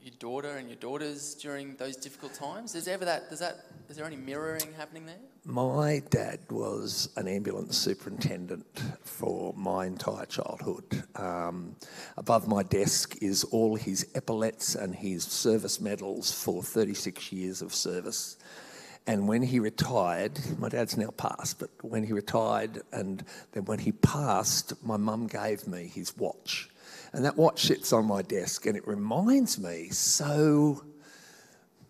your 0.02 0.14
daughter 0.18 0.56
and 0.56 0.68
your 0.68 0.76
daughters 0.76 1.34
during 1.34 1.76
those 1.76 1.96
difficult 1.96 2.34
times? 2.34 2.74
Is 2.74 2.88
ever 2.88 3.04
that? 3.04 3.28
Does 3.28 3.40
that? 3.40 3.66
Is 3.88 3.96
there 3.96 4.06
any 4.06 4.16
mirroring 4.16 4.72
happening 4.76 5.06
there? 5.06 5.18
My 5.44 6.02
dad 6.10 6.40
was 6.50 7.08
an 7.16 7.26
ambulance 7.28 7.76
superintendent 7.76 8.64
for 9.02 9.52
my 9.56 9.86
entire 9.86 10.26
childhood. 10.26 11.02
Um, 11.16 11.76
above 12.16 12.46
my 12.46 12.62
desk 12.62 13.16
is 13.20 13.44
all 13.44 13.76
his 13.76 14.06
epaulets 14.14 14.74
and 14.74 14.94
his 14.94 15.24
service 15.24 15.80
medals 15.80 16.32
for 16.32 16.62
36 16.62 17.32
years 17.32 17.62
of 17.62 17.74
service. 17.74 18.36
And 19.06 19.26
when 19.26 19.42
he 19.42 19.58
retired, 19.60 20.38
my 20.58 20.68
dad's 20.68 20.96
now 20.96 21.10
passed, 21.10 21.58
but 21.58 21.70
when 21.82 22.04
he 22.04 22.12
retired 22.12 22.82
and 22.92 23.24
then 23.52 23.64
when 23.64 23.78
he 23.80 23.92
passed, 23.92 24.72
my 24.84 24.96
mum 24.96 25.26
gave 25.26 25.66
me 25.66 25.86
his 25.86 26.16
watch 26.16 26.69
and 27.12 27.24
that 27.24 27.36
watch 27.36 27.62
sits 27.62 27.92
on 27.92 28.06
my 28.06 28.22
desk 28.22 28.66
and 28.66 28.76
it 28.76 28.86
reminds 28.86 29.58
me 29.58 29.88
so 29.90 30.84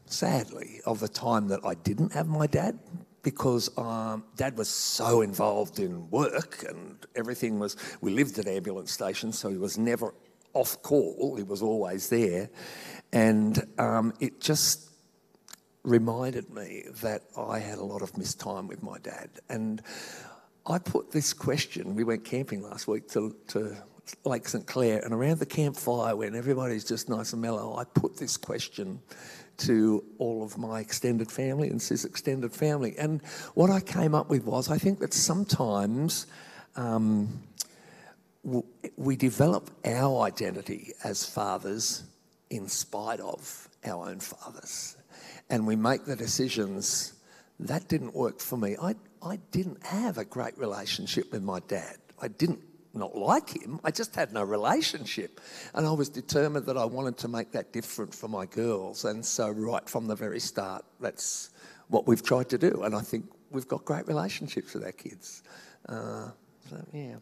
sadly 0.06 0.80
of 0.86 1.00
the 1.00 1.08
time 1.08 1.48
that 1.48 1.60
I 1.64 1.74
didn't 1.74 2.12
have 2.12 2.26
my 2.26 2.46
dad 2.46 2.78
because 3.22 3.76
um, 3.76 4.24
dad 4.36 4.56
was 4.56 4.68
so 4.68 5.20
involved 5.20 5.78
in 5.78 6.08
work 6.10 6.64
and 6.68 6.96
everything 7.14 7.58
was, 7.58 7.76
we 8.00 8.12
lived 8.12 8.38
at 8.38 8.46
ambulance 8.46 8.92
station, 8.92 9.32
so 9.32 9.50
he 9.50 9.58
was 9.58 9.76
never 9.76 10.14
off 10.54 10.82
call, 10.82 11.36
he 11.36 11.42
was 11.42 11.62
always 11.62 12.08
there. 12.08 12.50
And 13.12 13.62
um, 13.78 14.14
it 14.20 14.40
just 14.40 14.90
reminded 15.82 16.50
me 16.50 16.84
that 17.02 17.22
I 17.36 17.58
had 17.58 17.78
a 17.78 17.84
lot 17.84 18.02
of 18.02 18.16
missed 18.16 18.40
time 18.40 18.68
with 18.68 18.82
my 18.82 18.98
dad. 18.98 19.30
And 19.48 19.82
I 20.66 20.78
put 20.78 21.10
this 21.10 21.32
question, 21.32 21.94
we 21.94 22.04
went 22.04 22.24
camping 22.24 22.62
last 22.62 22.88
week 22.88 23.08
to, 23.10 23.34
to 23.48 23.76
Lake 24.24 24.48
St 24.48 24.66
Clair, 24.66 25.00
and 25.04 25.12
around 25.12 25.38
the 25.38 25.46
campfire 25.46 26.16
when 26.16 26.34
everybody's 26.34 26.84
just 26.84 27.08
nice 27.08 27.32
and 27.32 27.42
mellow, 27.42 27.76
I 27.76 27.84
put 27.84 28.16
this 28.16 28.36
question 28.36 29.00
to 29.58 30.02
all 30.18 30.42
of 30.42 30.56
my 30.56 30.80
extended 30.80 31.30
family 31.30 31.68
and 31.68 31.80
cis 31.80 32.04
extended 32.04 32.52
family. 32.52 32.96
And 32.98 33.22
what 33.54 33.70
I 33.70 33.80
came 33.80 34.14
up 34.14 34.30
with 34.30 34.44
was 34.44 34.70
I 34.70 34.78
think 34.78 35.00
that 35.00 35.12
sometimes 35.12 36.26
um, 36.76 37.42
we 38.96 39.16
develop 39.16 39.70
our 39.84 40.22
identity 40.22 40.92
as 41.04 41.24
fathers 41.24 42.04
in 42.48 42.68
spite 42.68 43.20
of 43.20 43.68
our 43.84 44.08
own 44.08 44.20
fathers. 44.20 44.96
And 45.50 45.66
we 45.66 45.76
make 45.76 46.04
the 46.04 46.16
decisions 46.16 47.14
that 47.58 47.88
didn't 47.88 48.14
work 48.14 48.40
for 48.40 48.56
me. 48.56 48.76
I, 48.80 48.94
I 49.22 49.36
didn't 49.50 49.84
have 49.84 50.16
a 50.16 50.24
great 50.24 50.56
relationship 50.56 51.32
with 51.32 51.42
my 51.42 51.60
dad. 51.60 51.96
I 52.22 52.28
didn't 52.28 52.60
not 52.92 53.16
like 53.16 53.50
him, 53.50 53.80
I 53.84 53.90
just 53.90 54.14
had 54.14 54.32
no 54.32 54.42
relationship. 54.42 55.40
And 55.74 55.86
I 55.86 55.92
was 55.92 56.08
determined 56.08 56.66
that 56.66 56.76
I 56.76 56.84
wanted 56.84 57.16
to 57.18 57.28
make 57.28 57.52
that 57.52 57.72
different 57.72 58.14
for 58.14 58.28
my 58.28 58.46
girls. 58.46 59.04
And 59.04 59.24
so, 59.24 59.48
right 59.50 59.88
from 59.88 60.06
the 60.06 60.16
very 60.16 60.40
start, 60.40 60.84
that's 61.00 61.50
what 61.88 62.06
we've 62.06 62.22
tried 62.22 62.48
to 62.50 62.58
do. 62.58 62.82
And 62.82 62.94
I 62.94 63.00
think 63.00 63.26
we've 63.50 63.68
got 63.68 63.84
great 63.84 64.06
relationships 64.08 64.74
with 64.74 64.84
our 64.84 64.92
kids. 64.92 65.42
Uh, 65.88 66.30
so, 66.68 66.84
yeah. 66.92 67.16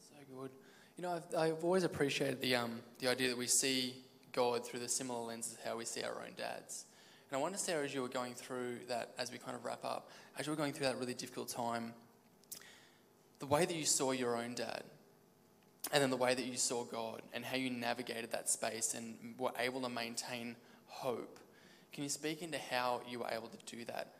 So 0.00 0.16
good. 0.34 0.50
You 0.96 1.02
know, 1.02 1.12
I've, 1.12 1.38
I've 1.38 1.64
always 1.64 1.84
appreciated 1.84 2.40
the, 2.40 2.56
um, 2.56 2.80
the 2.98 3.08
idea 3.08 3.28
that 3.28 3.38
we 3.38 3.46
see 3.46 3.94
God 4.32 4.66
through 4.66 4.80
the 4.80 4.88
similar 4.88 5.20
lenses 5.20 5.54
of 5.54 5.64
how 5.64 5.76
we 5.76 5.84
see 5.84 6.02
our 6.02 6.22
own 6.22 6.32
dads. 6.36 6.86
And 7.30 7.38
I 7.38 7.40
wonder, 7.40 7.58
Sarah, 7.58 7.84
as 7.84 7.94
you 7.94 8.00
were 8.00 8.08
going 8.08 8.34
through 8.34 8.78
that, 8.88 9.10
as 9.18 9.30
we 9.30 9.38
kind 9.38 9.56
of 9.56 9.64
wrap 9.64 9.84
up, 9.84 10.10
as 10.38 10.46
you 10.46 10.52
were 10.52 10.56
going 10.56 10.72
through 10.72 10.86
that 10.86 10.98
really 10.98 11.14
difficult 11.14 11.48
time, 11.48 11.92
the 13.38 13.46
way 13.46 13.66
that 13.66 13.74
you 13.74 13.84
saw 13.84 14.12
your 14.12 14.36
own 14.36 14.54
dad, 14.54 14.82
and 15.92 16.02
then 16.02 16.10
the 16.10 16.16
way 16.16 16.34
that 16.34 16.44
you 16.44 16.56
saw 16.56 16.84
God, 16.84 17.22
and 17.32 17.44
how 17.44 17.56
you 17.56 17.70
navigated 17.70 18.30
that 18.32 18.48
space 18.48 18.94
and 18.94 19.34
were 19.38 19.52
able 19.58 19.80
to 19.82 19.88
maintain 19.88 20.56
hope. 20.86 21.38
Can 21.92 22.04
you 22.04 22.10
speak 22.10 22.42
into 22.42 22.58
how 22.58 23.00
you 23.08 23.20
were 23.20 23.28
able 23.30 23.48
to 23.48 23.76
do 23.76 23.84
that 23.86 24.14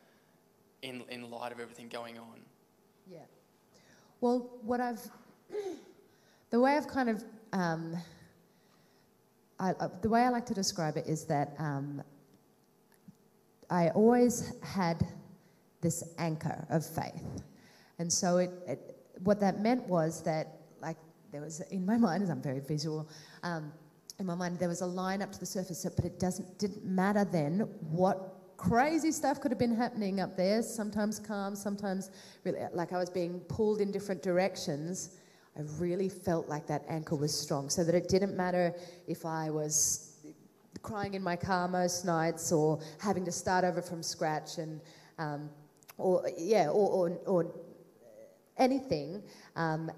in, 0.81 1.03
in 1.09 1.29
light 1.29 1.51
of 1.51 1.59
everything 1.59 1.87
going 1.89 2.17
on? 2.17 2.39
Yeah. 3.09 3.19
Well, 4.21 4.49
what 4.61 4.81
I've, 4.81 5.01
the 6.49 6.59
way 6.59 6.75
I've 6.75 6.87
kind 6.87 7.09
of, 7.09 7.23
um, 7.53 7.95
I, 9.59 9.71
uh, 9.71 9.89
the 10.01 10.09
way 10.09 10.21
I 10.21 10.29
like 10.29 10.45
to 10.47 10.53
describe 10.53 10.97
it 10.97 11.05
is 11.07 11.25
that 11.25 11.53
um, 11.59 12.01
I 13.69 13.89
always 13.89 14.53
had 14.63 15.05
this 15.81 16.03
anchor 16.17 16.65
of 16.69 16.85
faith. 16.85 17.43
And 17.99 18.11
so 18.11 18.37
it, 18.37 18.51
it, 18.67 18.97
what 19.23 19.39
that 19.41 19.61
meant 19.61 19.87
was 19.87 20.23
that, 20.23 20.58
there 21.31 21.41
was, 21.41 21.61
in 21.71 21.85
my 21.85 21.97
mind, 21.97 22.23
as 22.23 22.29
I'm 22.29 22.41
very 22.41 22.59
visual, 22.59 23.07
um, 23.43 23.71
in 24.19 24.25
my 24.25 24.35
mind, 24.35 24.59
there 24.59 24.67
was 24.67 24.81
a 24.81 24.85
line 24.85 25.21
up 25.21 25.31
to 25.31 25.39
the 25.39 25.45
surface, 25.45 25.85
but 25.95 26.05
it 26.05 26.19
doesn't, 26.19 26.59
didn't 26.59 26.83
matter 26.83 27.25
then 27.25 27.61
what 27.91 28.35
crazy 28.57 29.11
stuff 29.11 29.39
could 29.39 29.51
have 29.51 29.59
been 29.59 29.75
happening 29.75 30.19
up 30.19 30.35
there, 30.35 30.61
sometimes 30.61 31.19
calm, 31.19 31.55
sometimes 31.55 32.11
really, 32.43 32.59
like 32.73 32.91
I 32.91 32.97
was 32.97 33.09
being 33.09 33.39
pulled 33.41 33.79
in 33.79 33.91
different 33.91 34.21
directions. 34.21 35.17
I 35.57 35.61
really 35.79 36.09
felt 36.09 36.49
like 36.49 36.67
that 36.67 36.83
anchor 36.89 37.15
was 37.15 37.33
strong, 37.33 37.69
so 37.69 37.83
that 37.83 37.95
it 37.95 38.09
didn't 38.09 38.35
matter 38.35 38.73
if 39.07 39.25
I 39.25 39.49
was 39.49 40.09
crying 40.81 41.13
in 41.13 41.21
my 41.21 41.35
car 41.35 41.67
most 41.67 42.05
nights 42.05 42.51
or 42.51 42.79
having 42.99 43.25
to 43.25 43.31
start 43.31 43.63
over 43.65 43.81
from 43.81 44.01
scratch 44.01 44.57
and 44.57 44.79
um, 45.17 45.49
or 45.97 46.29
yeah 46.37 46.69
or, 46.69 47.09
or, 47.09 47.19
or 47.25 47.51
anything 48.57 49.21
um, 49.55 49.91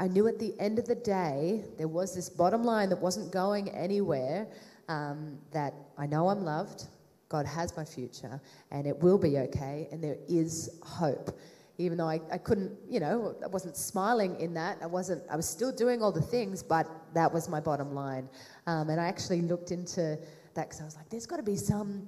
i 0.00 0.08
knew 0.08 0.26
at 0.26 0.38
the 0.38 0.52
end 0.58 0.78
of 0.78 0.86
the 0.86 0.96
day 0.96 1.64
there 1.78 1.88
was 1.88 2.14
this 2.14 2.28
bottom 2.28 2.64
line 2.64 2.88
that 2.88 3.00
wasn't 3.00 3.30
going 3.32 3.70
anywhere 3.70 4.48
um, 4.88 5.38
that 5.52 5.72
i 5.96 6.06
know 6.06 6.28
i'm 6.28 6.44
loved 6.44 6.88
god 7.28 7.46
has 7.46 7.76
my 7.76 7.84
future 7.84 8.40
and 8.72 8.86
it 8.86 8.98
will 8.98 9.18
be 9.18 9.38
okay 9.38 9.86
and 9.92 10.02
there 10.02 10.18
is 10.28 10.80
hope 10.82 11.38
even 11.80 11.96
though 11.96 12.08
I, 12.08 12.20
I 12.30 12.36
couldn't, 12.36 12.72
you 12.88 13.00
know, 13.00 13.34
I 13.42 13.46
wasn't 13.46 13.74
smiling 13.74 14.38
in 14.38 14.52
that. 14.54 14.76
I 14.82 14.86
wasn't, 14.86 15.22
I 15.30 15.36
was 15.36 15.48
still 15.48 15.72
doing 15.72 16.02
all 16.02 16.12
the 16.12 16.20
things, 16.20 16.62
but 16.62 16.86
that 17.14 17.32
was 17.32 17.48
my 17.48 17.58
bottom 17.58 17.94
line. 17.94 18.28
Um, 18.66 18.90
and 18.90 19.00
I 19.00 19.06
actually 19.06 19.40
looked 19.40 19.70
into 19.70 20.18
that 20.54 20.68
because 20.68 20.80
I 20.82 20.84
was 20.84 20.96
like, 20.96 21.08
there's 21.08 21.26
got 21.26 21.38
to 21.38 21.42
be 21.42 21.56
some 21.56 22.06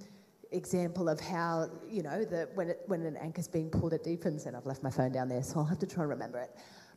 example 0.50 1.08
of 1.08 1.20
how, 1.20 1.70
you 1.88 2.02
know, 2.02 2.22
the, 2.22 2.50
when, 2.54 2.68
it, 2.68 2.82
when 2.86 3.02
an 3.06 3.16
anchor's 3.16 3.48
being 3.48 3.70
pulled, 3.70 3.94
it 3.94 4.04
deepens. 4.04 4.44
And 4.44 4.54
I've 4.54 4.66
left 4.66 4.82
my 4.82 4.90
phone 4.90 5.10
down 5.10 5.28
there, 5.28 5.42
so 5.42 5.60
I'll 5.60 5.64
have 5.64 5.78
to 5.78 5.86
try 5.86 6.02
and 6.02 6.10
remember 6.10 6.38
it. 6.38 6.50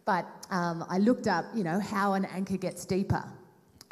But 0.05 0.25
um, 0.51 0.85
I 0.89 0.99
looked 0.99 1.27
up, 1.27 1.45
you 1.53 1.63
know, 1.63 1.79
how 1.79 2.13
an 2.13 2.25
anchor 2.25 2.57
gets 2.57 2.85
deeper. 2.85 3.23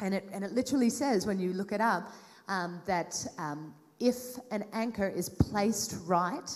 And 0.00 0.14
it, 0.14 0.28
and 0.32 0.44
it 0.44 0.52
literally 0.52 0.90
says, 0.90 1.26
when 1.26 1.38
you 1.38 1.52
look 1.52 1.72
it 1.72 1.80
up, 1.80 2.12
um, 2.48 2.80
that 2.86 3.26
um, 3.38 3.74
if 4.00 4.16
an 4.50 4.64
anchor 4.72 5.08
is 5.08 5.28
placed 5.28 5.96
right, 6.06 6.50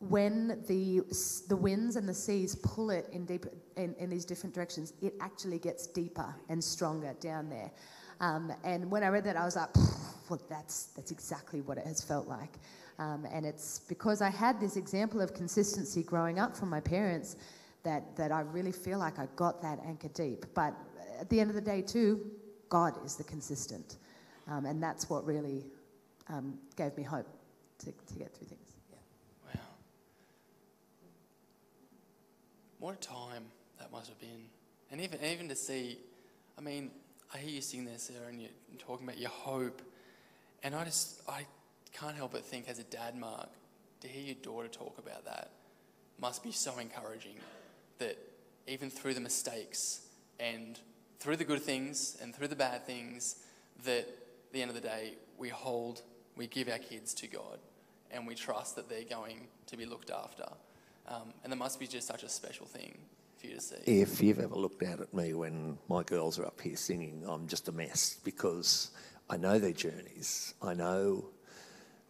when 0.00 0.62
the, 0.68 1.02
the 1.48 1.56
winds 1.56 1.96
and 1.96 2.08
the 2.08 2.14
seas 2.14 2.54
pull 2.56 2.90
it 2.90 3.08
in, 3.12 3.24
deep, 3.24 3.46
in, 3.76 3.94
in 3.98 4.10
these 4.10 4.24
different 4.24 4.54
directions, 4.54 4.92
it 5.02 5.14
actually 5.20 5.58
gets 5.58 5.86
deeper 5.86 6.34
and 6.48 6.62
stronger 6.62 7.14
down 7.20 7.48
there. 7.48 7.70
Um, 8.20 8.52
and 8.64 8.90
when 8.90 9.02
I 9.02 9.08
read 9.08 9.24
that, 9.24 9.36
I 9.36 9.44
was 9.44 9.56
like, 9.56 9.74
well, 10.28 10.40
that's, 10.48 10.86
that's 10.96 11.10
exactly 11.10 11.62
what 11.62 11.78
it 11.78 11.86
has 11.86 12.02
felt 12.02 12.28
like. 12.28 12.58
Um, 12.98 13.26
and 13.32 13.46
it's 13.46 13.80
because 13.88 14.20
I 14.20 14.30
had 14.30 14.60
this 14.60 14.76
example 14.76 15.20
of 15.20 15.34
consistency 15.34 16.02
growing 16.02 16.38
up 16.38 16.56
from 16.56 16.68
my 16.68 16.80
parents 16.80 17.36
that, 17.88 18.14
that 18.16 18.30
I 18.30 18.40
really 18.40 18.72
feel 18.72 18.98
like 18.98 19.18
I 19.18 19.26
got 19.34 19.62
that 19.62 19.78
anchor 19.86 20.08
deep. 20.08 20.44
But 20.54 20.74
at 21.18 21.30
the 21.30 21.40
end 21.40 21.48
of 21.48 21.54
the 21.54 21.62
day, 21.62 21.80
too, 21.80 22.30
God 22.68 22.92
is 23.02 23.16
the 23.16 23.24
consistent. 23.24 23.96
Um, 24.46 24.66
and 24.66 24.82
that's 24.82 25.08
what 25.08 25.24
really 25.24 25.64
um, 26.28 26.58
gave 26.76 26.94
me 26.98 27.02
hope 27.02 27.26
to, 27.78 27.86
to 27.86 28.14
get 28.14 28.36
through 28.36 28.48
things. 28.48 28.76
Wow. 29.46 29.60
What 32.78 32.94
a 32.94 32.98
time 32.98 33.44
that 33.78 33.90
must 33.90 34.08
have 34.08 34.20
been. 34.20 34.44
And 34.90 35.00
even, 35.00 35.24
even 35.24 35.48
to 35.48 35.56
see, 35.56 35.98
I 36.58 36.60
mean, 36.60 36.90
I 37.32 37.38
hear 37.38 37.54
you 37.54 37.62
sing 37.62 37.86
there, 37.86 37.96
Sarah, 37.96 38.28
and 38.28 38.38
you're 38.38 38.50
talking 38.78 39.06
about 39.06 39.18
your 39.18 39.30
hope. 39.30 39.80
And 40.62 40.74
I 40.74 40.84
just, 40.84 41.22
I 41.26 41.46
can't 41.98 42.16
help 42.16 42.32
but 42.32 42.44
think 42.44 42.68
as 42.68 42.78
a 42.78 42.84
dad, 42.84 43.16
Mark, 43.16 43.48
to 44.02 44.08
hear 44.08 44.24
your 44.24 44.36
daughter 44.42 44.68
talk 44.68 44.98
about 44.98 45.24
that 45.24 45.52
must 46.20 46.42
be 46.42 46.52
so 46.52 46.76
encouraging 46.78 47.36
that 47.98 48.16
even 48.66 48.90
through 48.90 49.14
the 49.14 49.20
mistakes 49.20 50.02
and 50.38 50.78
through 51.18 51.36
the 51.36 51.44
good 51.44 51.62
things 51.62 52.16
and 52.22 52.34
through 52.34 52.48
the 52.48 52.56
bad 52.56 52.86
things, 52.86 53.36
that 53.84 54.00
at 54.00 54.52
the 54.52 54.62
end 54.62 54.70
of 54.70 54.74
the 54.74 54.80
day, 54.80 55.14
we 55.36 55.48
hold, 55.48 56.02
we 56.36 56.46
give 56.46 56.68
our 56.68 56.78
kids 56.78 57.14
to 57.14 57.26
God 57.26 57.58
and 58.10 58.26
we 58.26 58.34
trust 58.34 58.76
that 58.76 58.88
they're 58.88 59.04
going 59.04 59.48
to 59.66 59.76
be 59.76 59.84
looked 59.84 60.10
after. 60.10 60.46
Um, 61.06 61.32
and 61.42 61.52
that 61.52 61.56
must 61.56 61.80
be 61.80 61.86
just 61.86 62.06
such 62.06 62.22
a 62.22 62.28
special 62.28 62.66
thing 62.66 62.98
for 63.38 63.46
you 63.46 63.54
to 63.54 63.60
see. 63.60 63.76
If 63.86 64.22
you've 64.22 64.40
ever 64.40 64.54
looked 64.54 64.82
out 64.82 65.00
at 65.00 65.12
me 65.14 65.34
when 65.34 65.78
my 65.88 66.02
girls 66.02 66.38
are 66.38 66.46
up 66.46 66.60
here 66.60 66.76
singing, 66.76 67.24
I'm 67.26 67.46
just 67.46 67.68
a 67.68 67.72
mess 67.72 68.18
because 68.24 68.90
I 69.30 69.36
know 69.36 69.58
their 69.58 69.72
journeys, 69.72 70.54
I 70.62 70.74
know 70.74 71.30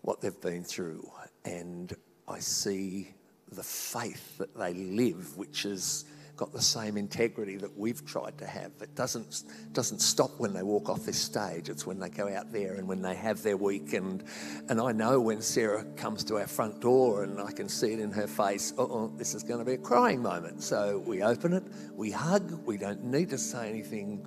what 0.03 0.20
they've 0.20 0.40
been 0.40 0.64
through, 0.64 1.09
and 1.44 1.94
I 2.27 2.38
see 2.38 3.14
the 3.52 3.62
faith 3.62 4.38
that 4.38 4.56
they 4.56 4.74
live, 4.74 5.37
which 5.37 5.62
has 5.62 6.04
got 6.38 6.52
the 6.52 6.62
same 6.62 6.96
integrity 6.96 7.56
that 7.56 7.76
we've 7.76 8.06
tried 8.06 8.38
to 8.38 8.46
have. 8.46 8.70
It 8.80 8.94
doesn't 8.94 9.42
doesn't 9.72 9.98
stop 9.98 10.30
when 10.38 10.54
they 10.54 10.62
walk 10.62 10.88
off 10.88 11.04
this 11.04 11.18
stage. 11.18 11.68
It's 11.68 11.84
when 11.84 11.98
they 11.98 12.08
go 12.08 12.32
out 12.32 12.52
there 12.52 12.74
and 12.74 12.87
when 12.87 13.02
they 13.02 13.16
have 13.16 13.42
their 13.42 13.56
week. 13.56 13.92
And 13.92 14.22
and 14.68 14.80
I 14.80 14.92
know 14.92 15.20
when 15.20 15.42
Sarah 15.42 15.84
comes 15.96 16.24
to 16.24 16.37
our 16.37 16.46
front 16.46 16.80
door 16.80 17.24
and 17.24 17.40
I 17.40 17.50
can 17.50 17.68
see 17.68 17.92
it 17.92 17.98
in 17.98 18.12
her 18.12 18.28
face. 18.28 18.72
Oh, 18.78 19.12
this 19.16 19.34
is 19.34 19.42
going 19.42 19.58
to 19.58 19.64
be 19.64 19.72
a 19.72 19.78
crying 19.78 20.22
moment. 20.22 20.62
So 20.62 21.02
we 21.04 21.22
open 21.22 21.52
it, 21.52 21.64
we 21.92 22.12
hug. 22.12 22.64
We 22.64 22.78
don't 22.78 23.04
need 23.04 23.30
to 23.30 23.38
say 23.38 23.68
anything. 23.68 24.24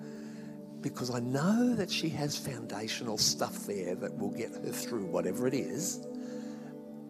Because 0.82 1.12
I 1.12 1.20
know 1.20 1.76
that 1.76 1.92
she 1.92 2.10
has 2.10 2.36
foundational 2.36 3.18
stuff 3.18 3.68
there 3.68 3.94
that 3.96 4.18
will 4.18 4.32
get 4.32 4.50
her 4.52 4.72
through 4.72 5.06
whatever 5.06 5.48
it 5.48 5.54
is. 5.54 6.06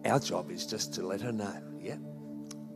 Our 0.04 0.20
job 0.20 0.50
is 0.50 0.66
just 0.66 0.92
to 0.94 1.06
let 1.06 1.20
her 1.22 1.32
know, 1.32 1.62
yeah, 1.82 1.96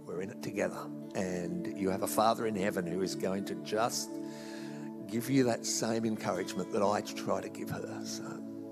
we're 0.05 0.21
in 0.23 0.31
it 0.31 0.43
together 0.43 0.79
and 1.15 1.79
you 1.79 1.89
have 1.91 2.03
a 2.03 2.07
Father 2.07 2.47
in 2.47 2.55
heaven 2.55 2.87
who 2.87 3.03
is 3.03 3.15
going 3.15 3.45
to 3.47 3.55
just 3.57 4.11
give 5.09 5.31
you 5.31 5.45
that 5.45 5.65
same 5.65 6.05
encouragement 6.05 6.71
that 6.73 6.83
I 6.83 7.01
try 7.01 7.41
to 7.41 7.49
give 7.49 7.71
her. 7.71 8.01
So 8.05 8.25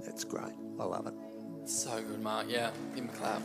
that's 0.04 0.24
great. 0.24 0.52
I 0.78 0.84
love 0.84 1.06
it. 1.06 1.14
So 1.68 2.02
good, 2.02 2.22
Mark. 2.22 2.46
Yeah, 2.48 2.70
give 2.94 3.04
him 3.04 3.10
a 3.10 3.16
clap. 3.16 3.42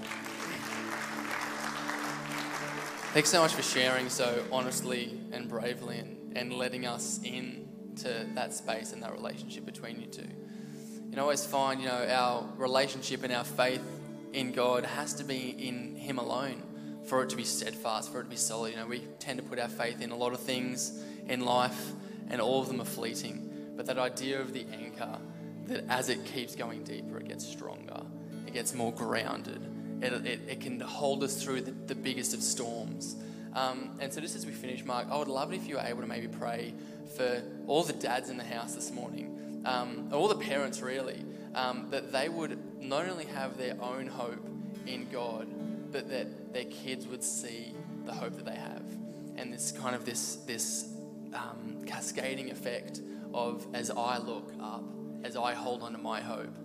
Thanks 3.14 3.30
so 3.30 3.42
much 3.42 3.54
for 3.54 3.62
sharing 3.62 4.10
so 4.10 4.44
honestly 4.52 5.20
and 5.32 5.48
bravely 5.48 5.98
and, 5.98 6.38
and 6.38 6.54
letting 6.54 6.86
us 6.86 7.20
in 7.24 7.68
to 7.98 8.28
that 8.36 8.54
space 8.54 8.94
and 8.94 9.02
that 9.02 9.14
relationship 9.14 9.66
between 9.66 10.00
you 10.00 10.08
two. 10.08 10.28
You 11.10 11.16
know, 11.16 11.22
I 11.22 11.24
always 11.24 11.46
find, 11.46 11.82
you 11.82 11.88
know, 11.88 12.06
our 12.08 12.48
relationship 12.58 13.24
and 13.24 13.34
our 13.34 13.44
faith 13.44 13.82
in 14.34 14.52
God 14.52 14.86
has 14.86 15.14
to 15.16 15.24
be 15.24 15.50
in 15.50 15.96
Him 15.96 16.20
alone 16.20 16.62
for 17.10 17.24
it 17.24 17.30
to 17.32 17.36
be 17.36 17.44
steadfast, 17.44 18.12
for 18.12 18.22
it 18.22 18.26
to 18.26 18.30
be 18.30 18.36
solid. 18.36 18.72
You 18.72 18.78
know, 18.78 18.86
we 18.86 19.00
tend 19.18 19.40
to 19.40 19.44
put 19.44 19.60
our 19.60 19.68
faith 19.68 20.00
in 20.00 20.12
a 20.12 20.16
lot 20.16 20.32
of 20.32 20.40
things 20.40 21.04
in 21.28 21.42
life, 21.42 21.92
and 22.30 22.40
all 22.40 22.62
of 22.62 22.68
them 22.68 22.80
are 22.80 22.86
fleeting. 22.86 23.74
But 23.76 23.88
that 23.88 23.98
idea 23.98 24.40
of 24.40 24.54
the 24.54 24.66
anchor, 24.72 25.18
that 25.66 25.86
as 25.90 26.10
it 26.10 26.24
keeps 26.26 26.56
going 26.56 26.84
deeper, 26.84 27.18
it 27.18 27.28
gets 27.28 27.46
stronger, 27.46 28.02
it 28.46 28.54
gets 28.54 28.76
more 28.76 28.94
grounded, 28.94 29.62
it, 30.02 30.14
it, 30.26 30.40
it 30.48 30.62
can 30.62 30.80
hold 30.80 31.24
us 31.24 31.44
through 31.44 31.62
the, 31.62 31.72
the 31.72 31.96
biggest 31.96 32.34
of 32.34 32.44
storms. 32.44 33.16
Um, 33.54 33.98
and 34.00 34.14
so, 34.14 34.22
just 34.22 34.36
as 34.36 34.46
we 34.46 34.52
finish, 34.52 34.86
Mark, 34.86 35.08
I 35.10 35.18
would 35.18 35.28
love 35.28 35.52
it 35.52 35.56
if 35.56 35.68
you 35.68 35.76
were 35.76 35.82
able 35.82 36.02
to 36.02 36.08
maybe 36.08 36.28
pray 36.28 36.74
for 37.18 37.42
all 37.66 37.84
the 37.84 37.94
dads 37.94 38.30
in 38.30 38.38
the 38.38 38.44
house 38.44 38.76
this 38.76 38.92
morning, 38.92 39.64
um, 39.66 40.10
all 40.14 40.28
the 40.28 40.36
parents 40.36 40.82
really, 40.82 41.26
um, 41.56 41.88
that 41.90 42.12
they 42.12 42.30
would 42.30 42.60
not 42.80 43.10
only 43.10 43.26
have 43.26 43.58
their 43.58 43.76
own 43.82 44.06
hope 44.06 44.48
in 44.86 45.10
God, 45.10 45.48
but 45.92 46.10
that 46.10 46.54
their 46.54 46.66
kids 46.66 47.08
would 47.08 47.24
see 47.24 47.74
the 48.06 48.14
hope 48.14 48.36
that 48.36 48.46
they 48.46 48.56
have, 48.56 48.84
and 49.36 49.54
this 49.54 49.72
kind 49.72 49.96
of 49.96 50.06
this 50.06 50.38
this 50.48 50.94
um, 51.34 51.84
cascading 51.86 52.52
effect 52.52 53.02
of 53.34 53.66
as 53.74 53.92
I 53.92 54.18
look 54.18 54.52
up, 54.62 54.84
as 55.24 55.36
I 55.36 55.54
hold 55.54 55.84
on 55.84 55.92
to 55.92 55.98
my 55.98 56.22
hope, 56.22 56.56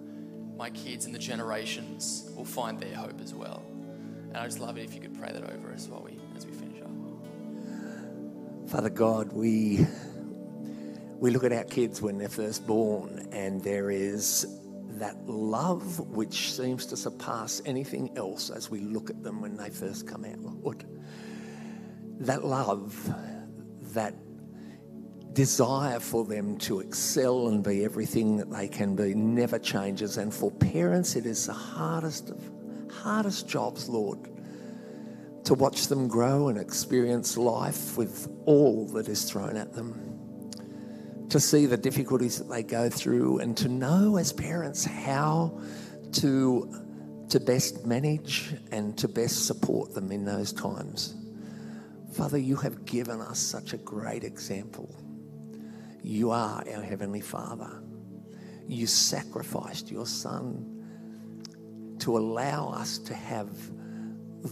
my 0.57 0.71
kids 0.71 1.05
and 1.07 1.15
the 1.15 1.19
generations 1.19 2.31
will 2.37 2.45
find 2.45 2.79
their 2.81 2.95
hope 2.95 3.21
as 3.21 3.35
well. 3.35 3.63
And 4.29 4.37
I 4.37 4.45
just 4.47 4.61
love 4.61 4.79
it 4.79 4.85
if 4.85 4.95
you 4.95 5.01
could 5.01 5.19
pray 5.19 5.31
that 5.33 5.43
over 5.43 5.73
us 5.73 5.89
while 5.89 6.03
we 6.03 6.19
as 6.37 6.47
we 6.47 6.53
finish 6.53 6.81
up. 6.83 6.91
Father 8.69 8.91
God, 8.91 9.33
we 9.33 9.87
we 11.19 11.31
look 11.31 11.45
at 11.45 11.53
our 11.53 11.65
kids 11.65 12.03
when 12.03 12.19
they're 12.19 12.29
first 12.29 12.67
born, 12.67 13.29
and 13.33 13.63
there 13.63 13.91
is 13.91 14.47
that 14.95 15.17
love 15.27 16.01
which 16.11 16.53
seems 16.53 16.87
to 16.87 16.97
surpass 16.97 17.61
anything 17.65 18.17
else 18.17 18.51
as 18.51 18.71
we 18.71 18.81
look 18.81 19.11
at 19.11 19.23
them 19.23 19.41
when 19.41 19.57
they 19.57 19.71
first 19.71 20.07
come 20.07 20.25
out, 20.25 20.39
Lord. 20.39 20.85
That 22.21 22.45
love, 22.45 23.13
that 23.95 24.15
desire 25.33 25.99
for 25.99 26.25
them 26.25 26.57
to 26.59 26.81
excel 26.81 27.49
and 27.49 27.63
be 27.63 27.85
everything 27.85 28.37
that 28.37 28.51
they 28.51 28.69
can 28.69 28.95
be 28.95 29.15
never 29.15 29.59
changes. 29.59 30.17
And 30.17 30.33
for 30.33 30.51
parents, 30.53 31.17
it 31.17 31.27
is 31.27 31.47
the 31.47 31.53
hardest 31.53 32.31
of 32.31 32.51
hardest 32.95 33.49
jobs, 33.49 33.89
Lord, 33.89 34.19
to 35.45 35.55
watch 35.55 35.89
them 35.89 36.09
grow 36.09 36.49
and 36.49 36.59
experience 36.59 37.37
life 37.37 37.97
with 37.97 38.29
all 38.47 38.87
that 38.89 39.09
is 39.09 39.25
thrown 39.25 39.57
at 39.57 39.73
them. 39.73 40.14
To 41.35 41.41
see 41.41 41.67
the 41.67 41.77
difficulties 41.77 42.39
that 42.39 42.49
they 42.49 42.63
go 42.63 42.89
through 42.89 43.41
and 43.41 43.57
to 43.57 43.67
know 43.67 44.19
as 44.19 44.33
parents 44.33 44.85
how 44.85 45.61
to, 46.13 47.27
to 47.29 47.41
best 47.41 47.85
manage 47.85 48.55
and 48.71 48.97
to 48.99 49.09
best 49.09 49.45
support 49.45 49.95
them 49.95 50.13
in 50.13 50.25
those 50.25 50.53
times. 50.53 51.17
Father, 52.13 52.39
you 52.39 52.55
have 52.55 52.85
given 52.85 53.21
us 53.21 53.41
such 53.41 53.73
a 53.73 53.79
great 53.79 54.23
example. 54.23 54.95
You 56.05 56.31
are 56.31 56.63
our 56.73 56.83
Heavenly 56.83 57.21
Father. 57.21 57.83
You 58.69 58.87
sacrificed 58.87 59.91
your 59.91 60.07
Son 60.07 61.97
to 61.99 62.17
allow 62.17 62.69
us 62.69 62.99
to 62.99 63.15
have 63.15 63.51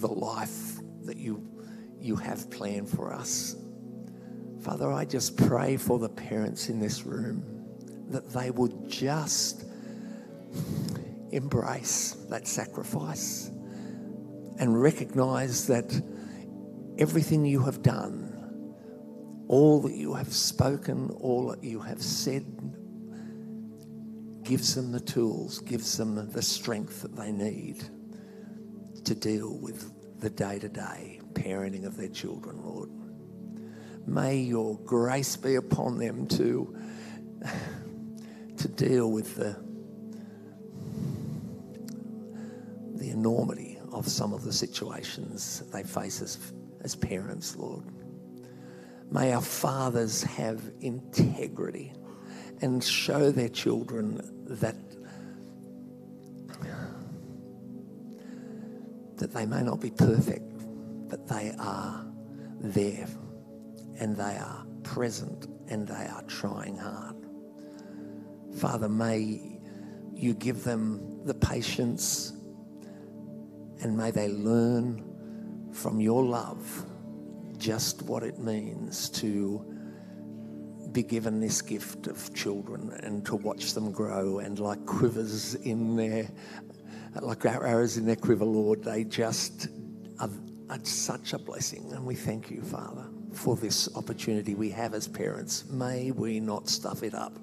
the 0.00 0.08
life 0.08 0.80
that 1.04 1.16
you, 1.16 1.48
you 2.00 2.16
have 2.16 2.50
planned 2.50 2.88
for 2.88 3.12
us. 3.12 3.54
Father, 4.62 4.92
I 4.92 5.04
just 5.04 5.36
pray 5.36 5.76
for 5.76 5.98
the 5.98 6.08
parents 6.08 6.68
in 6.68 6.78
this 6.78 7.04
room 7.04 7.42
that 8.10 8.32
they 8.32 8.52
would 8.52 8.88
just 8.88 9.64
embrace 11.32 12.12
that 12.28 12.46
sacrifice 12.46 13.50
and 14.60 14.80
recognize 14.80 15.66
that 15.66 16.00
everything 16.96 17.44
you 17.44 17.64
have 17.64 17.82
done, 17.82 18.76
all 19.48 19.80
that 19.80 19.94
you 19.94 20.14
have 20.14 20.32
spoken, 20.32 21.10
all 21.20 21.48
that 21.48 21.64
you 21.64 21.80
have 21.80 22.00
said, 22.00 22.44
gives 24.44 24.76
them 24.76 24.92
the 24.92 25.00
tools, 25.00 25.58
gives 25.58 25.96
them 25.96 26.30
the 26.30 26.42
strength 26.42 27.02
that 27.02 27.16
they 27.16 27.32
need 27.32 27.82
to 29.04 29.14
deal 29.16 29.58
with 29.58 30.20
the 30.20 30.30
day 30.30 30.60
to 30.60 30.68
day 30.68 31.20
parenting 31.32 31.84
of 31.84 31.96
their 31.96 32.08
children, 32.08 32.62
Lord. 32.62 32.90
May 34.06 34.38
your 34.38 34.78
grace 34.80 35.36
be 35.36 35.54
upon 35.54 35.98
them 35.98 36.26
to, 36.28 36.76
to 38.56 38.68
deal 38.68 39.10
with 39.10 39.36
the, 39.36 39.56
the 42.98 43.10
enormity 43.10 43.78
of 43.92 44.08
some 44.08 44.32
of 44.32 44.42
the 44.44 44.52
situations 44.52 45.62
they 45.72 45.82
face 45.82 46.20
as, 46.20 46.52
as 46.82 46.96
parents, 46.96 47.56
Lord. 47.56 47.84
May 49.10 49.32
our 49.32 49.42
fathers 49.42 50.22
have 50.22 50.60
integrity 50.80 51.92
and 52.60 52.82
show 52.82 53.30
their 53.30 53.48
children 53.48 54.20
that 54.46 54.76
that 59.16 59.32
they 59.32 59.46
may 59.46 59.62
not 59.62 59.80
be 59.80 59.90
perfect, 59.90 60.50
but 61.08 61.28
they 61.28 61.54
are 61.56 62.04
there 62.60 63.06
and 64.02 64.16
they 64.16 64.36
are 64.36 64.66
present 64.82 65.46
and 65.68 65.86
they 65.86 65.94
are 66.06 66.24
trying 66.26 66.76
hard. 66.76 67.14
Father, 68.58 68.88
may 68.88 69.60
you 70.12 70.34
give 70.34 70.64
them 70.64 71.20
the 71.24 71.34
patience 71.34 72.32
and 73.80 73.96
may 73.96 74.10
they 74.10 74.26
learn 74.28 75.70
from 75.72 76.00
your 76.00 76.24
love 76.24 76.84
just 77.58 78.02
what 78.02 78.24
it 78.24 78.40
means 78.40 79.08
to 79.08 79.64
be 80.90 81.04
given 81.04 81.38
this 81.38 81.62
gift 81.62 82.08
of 82.08 82.34
children 82.34 82.90
and 83.04 83.24
to 83.24 83.36
watch 83.36 83.72
them 83.72 83.92
grow. 83.92 84.40
And 84.40 84.58
like 84.58 84.84
quivers 84.84 85.54
in 85.54 85.94
their 85.94 86.28
like 87.20 87.44
arrows 87.44 87.98
in 87.98 88.06
their 88.06 88.16
quiver 88.16 88.46
lord 88.46 88.82
they 88.82 89.04
just 89.04 89.68
are, 90.18 90.30
are 90.70 90.78
such 90.82 91.34
a 91.34 91.38
blessing. 91.38 91.92
And 91.92 92.04
we 92.04 92.16
thank 92.16 92.50
you 92.50 92.62
father 92.62 93.06
for 93.34 93.56
this 93.56 93.88
opportunity 93.96 94.54
we 94.54 94.70
have 94.70 94.94
as 94.94 95.08
parents 95.08 95.64
may 95.70 96.10
we 96.10 96.40
not 96.40 96.68
stuff 96.68 97.02
it 97.02 97.14
up 97.14 97.38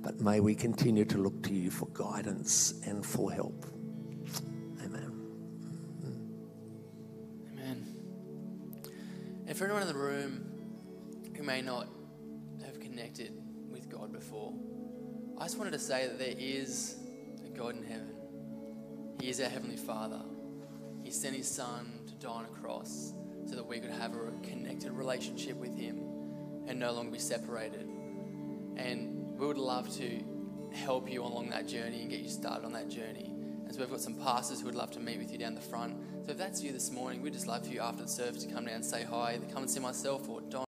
but 0.00 0.20
may 0.20 0.40
we 0.40 0.54
continue 0.54 1.04
to 1.04 1.18
look 1.18 1.42
to 1.42 1.54
you 1.54 1.70
for 1.70 1.88
guidance 1.92 2.74
and 2.86 3.04
for 3.04 3.32
help 3.32 3.66
amen 4.84 5.12
Amen. 7.52 7.86
And 9.46 9.56
for 9.56 9.64
anyone 9.64 9.82
in 9.82 9.88
the 9.88 9.94
room 9.94 10.44
who 11.36 11.42
may 11.42 11.60
not 11.62 11.88
have 12.64 12.80
connected 12.80 13.32
with 13.70 13.88
God 13.90 14.12
before, 14.12 14.52
I 15.38 15.44
just 15.44 15.58
wanted 15.58 15.72
to 15.72 15.78
say 15.78 16.06
that 16.06 16.18
there 16.18 16.34
is 16.38 16.96
a 17.44 17.50
God 17.50 17.76
in 17.76 17.82
heaven. 17.82 18.14
He 19.20 19.28
is 19.28 19.40
our 19.40 19.48
Heavenly 19.48 19.76
Father. 19.76 20.22
He 21.02 21.10
sent 21.10 21.36
His 21.36 21.48
Son 21.48 22.00
to 22.06 22.14
die 22.14 22.30
on 22.30 22.44
a 22.44 22.60
cross 22.60 23.12
so 23.46 23.56
that 23.56 23.66
we 23.66 23.80
could 23.80 23.90
have 23.90 24.14
a 24.14 24.30
connected 24.42 24.92
relationship 24.92 25.56
with 25.56 25.76
Him 25.76 26.00
and 26.66 26.78
no 26.78 26.92
longer 26.92 27.12
be 27.12 27.18
separated. 27.18 27.88
And 28.76 29.38
we 29.38 29.46
would 29.46 29.58
love 29.58 29.94
to 29.96 30.22
help 30.72 31.10
you 31.10 31.22
along 31.22 31.50
that 31.50 31.68
journey 31.68 32.00
and 32.02 32.10
get 32.10 32.20
you 32.20 32.28
started 32.28 32.64
on 32.64 32.72
that 32.72 32.88
journey. 32.88 33.32
And 33.64 33.74
so 33.74 33.80
we've 33.80 33.90
got 33.90 34.00
some 34.00 34.14
pastors 34.14 34.60
who 34.60 34.66
would 34.66 34.74
love 34.74 34.90
to 34.92 35.00
meet 35.00 35.18
with 35.18 35.32
you 35.32 35.38
down 35.38 35.54
the 35.54 35.60
front. 35.60 35.96
So 36.24 36.32
if 36.32 36.38
that's 36.38 36.62
you 36.62 36.72
this 36.72 36.90
morning, 36.90 37.22
we'd 37.22 37.32
just 37.32 37.46
love 37.46 37.64
for 37.66 37.72
you 37.72 37.80
after 37.80 38.02
the 38.02 38.08
service 38.08 38.44
to 38.44 38.52
come 38.52 38.66
down 38.66 38.74
and 38.76 38.84
say 38.84 39.04
hi. 39.04 39.38
Come 39.52 39.62
and 39.62 39.70
see 39.70 39.80
myself 39.80 40.28
or 40.28 40.40
Don. 40.42 40.64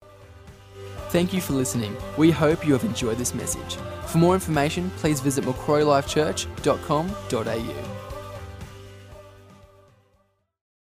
Thank 1.09 1.33
you 1.33 1.41
for 1.41 1.53
listening. 1.53 1.97
We 2.17 2.31
hope 2.33 2.67
you 2.67 2.73
have 2.73 2.85
enjoyed 2.85 3.19
this 3.19 3.35
message. 3.35 3.77
For 4.07 4.19
more 4.19 4.35
information, 4.35 4.91
please 4.97 5.21
visit 5.21 5.45
macquarielifechurch.com.au. 5.45 7.94